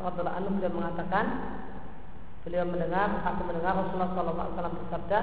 [0.00, 1.24] radhiyallahu anhu beliau mengatakan
[2.42, 5.18] beliau mendengar aku mendengar Rasulullah SAW bersabda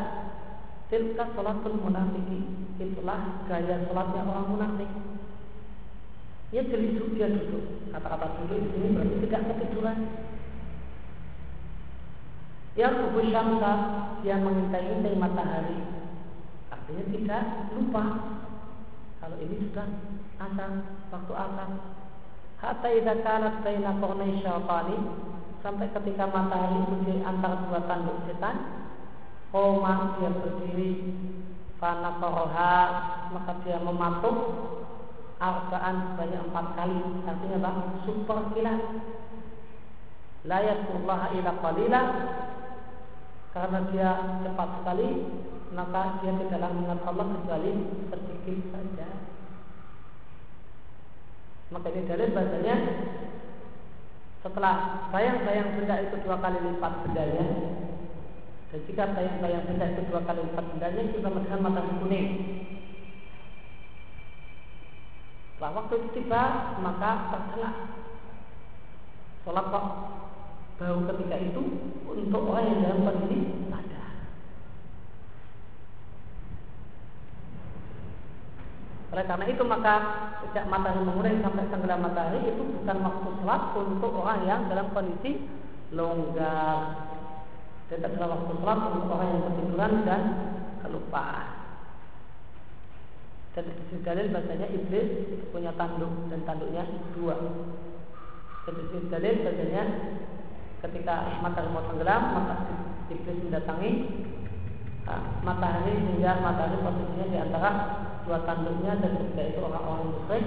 [0.88, 2.46] tilka sholatul munafiki
[2.78, 4.88] itulah gaya sholatnya orang munafik
[6.56, 7.92] Ya jadi dia duduk.
[7.92, 9.98] Kata-kata duduk di sini berarti tidak ketiduran.
[12.78, 13.72] Ya kubu syamsa
[14.22, 15.82] dia mengintai-intai matahari.
[16.70, 18.04] Artinya tidak lupa
[19.18, 19.90] kalau ini sudah
[20.38, 20.72] asar,
[21.10, 21.70] waktu asar.
[22.62, 24.98] Hatta idza kanat baina qarnai syaitani
[25.66, 28.56] sampai ketika matahari di antara dua tanduk setan,
[29.50, 31.18] koma dia berdiri,
[31.82, 32.14] karena
[33.34, 34.38] maka dia mematuk
[35.38, 36.98] arba'an sebanyak empat kali
[37.30, 37.72] artinya apa?
[38.10, 38.82] super kilat
[40.50, 42.02] la yadkurullah ila qalila
[43.58, 44.10] karena dia
[44.46, 45.08] cepat sekali
[45.74, 47.72] maka dia tidaklah mengingat Allah kecuali
[48.10, 49.08] sedikit saja
[51.74, 52.76] maka ini dalil bahasanya
[54.46, 54.76] setelah
[55.12, 57.46] bayang-bayang benda itu dua kali lipat bendanya
[58.68, 62.28] dan jika bayang-bayang benda itu dua kali lipat bendanya sama dengan matahari kuning
[65.58, 66.44] setelah waktu itu tiba,
[66.86, 67.72] maka tercela.
[69.42, 69.86] Sholat kok
[70.78, 71.62] baru ketika itu
[72.06, 74.10] untuk orang yang dalam kondisi sadar.
[79.10, 79.96] Oleh karena itu maka
[80.46, 85.50] sejak matahari mengurai sampai tenggelam matahari itu bukan waktu sholat untuk orang yang dalam kondisi
[85.98, 87.10] longgar.
[87.90, 90.22] Dan adalah waktu sholat untuk orang yang ketiduran dan
[90.86, 91.48] kelupaan.
[93.58, 95.10] Dan di dalil bahasanya iblis
[95.50, 96.86] punya tanduk dan tanduknya
[97.18, 97.34] dua.
[98.70, 99.84] Dan di dalil bahasanya
[100.84, 102.56] ketika matahari mau tenggelam maka
[103.10, 103.92] iblis mendatangi
[105.10, 107.70] uh, matahari sehingga matahari posisinya di antara
[108.28, 110.46] dua tanduknya dan ketika itu orang-orang musyrik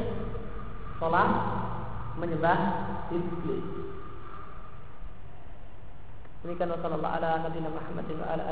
[1.00, 1.30] sholat
[2.20, 2.58] menyembah
[3.08, 3.64] iblis.
[6.40, 8.48] Demikian wasallallahu ala nabiyina Muhammadin ala.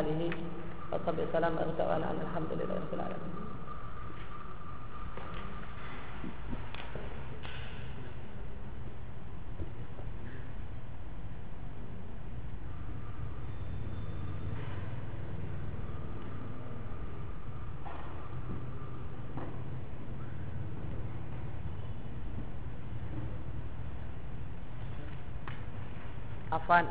[26.69, 26.85] Afan.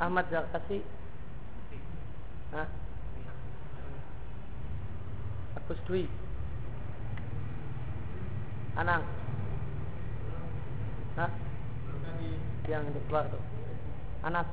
[0.00, 0.80] Ahmad Zakasi
[2.56, 2.64] Hah?
[5.60, 6.08] Agus Dwi.
[8.80, 9.04] Anang.
[11.20, 11.28] Hah?
[12.72, 13.44] Yang di keluar tuh.
[14.24, 14.48] Anas.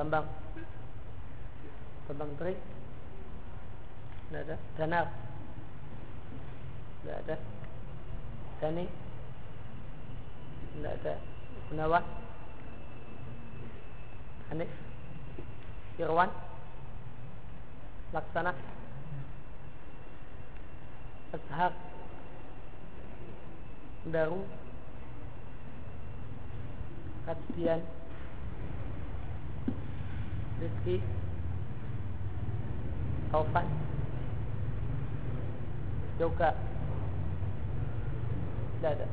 [0.00, 0.24] Bambang.
[2.08, 2.56] Bambang Trik
[4.32, 5.33] Tidak ada Danar
[7.04, 7.36] Tidak ada.
[8.64, 8.88] Dani
[10.72, 11.14] Tidak ada.
[11.68, 12.04] Gunawan?
[14.48, 14.72] Hanif?
[16.00, 16.32] Irwan?
[18.16, 18.56] Laksana?
[21.36, 21.76] Ashar
[24.08, 24.48] Baru
[27.28, 27.84] Kajian
[30.56, 31.04] Rizki
[33.28, 33.68] Taufan?
[36.16, 36.54] Yoga
[38.84, 39.08] hadislerden.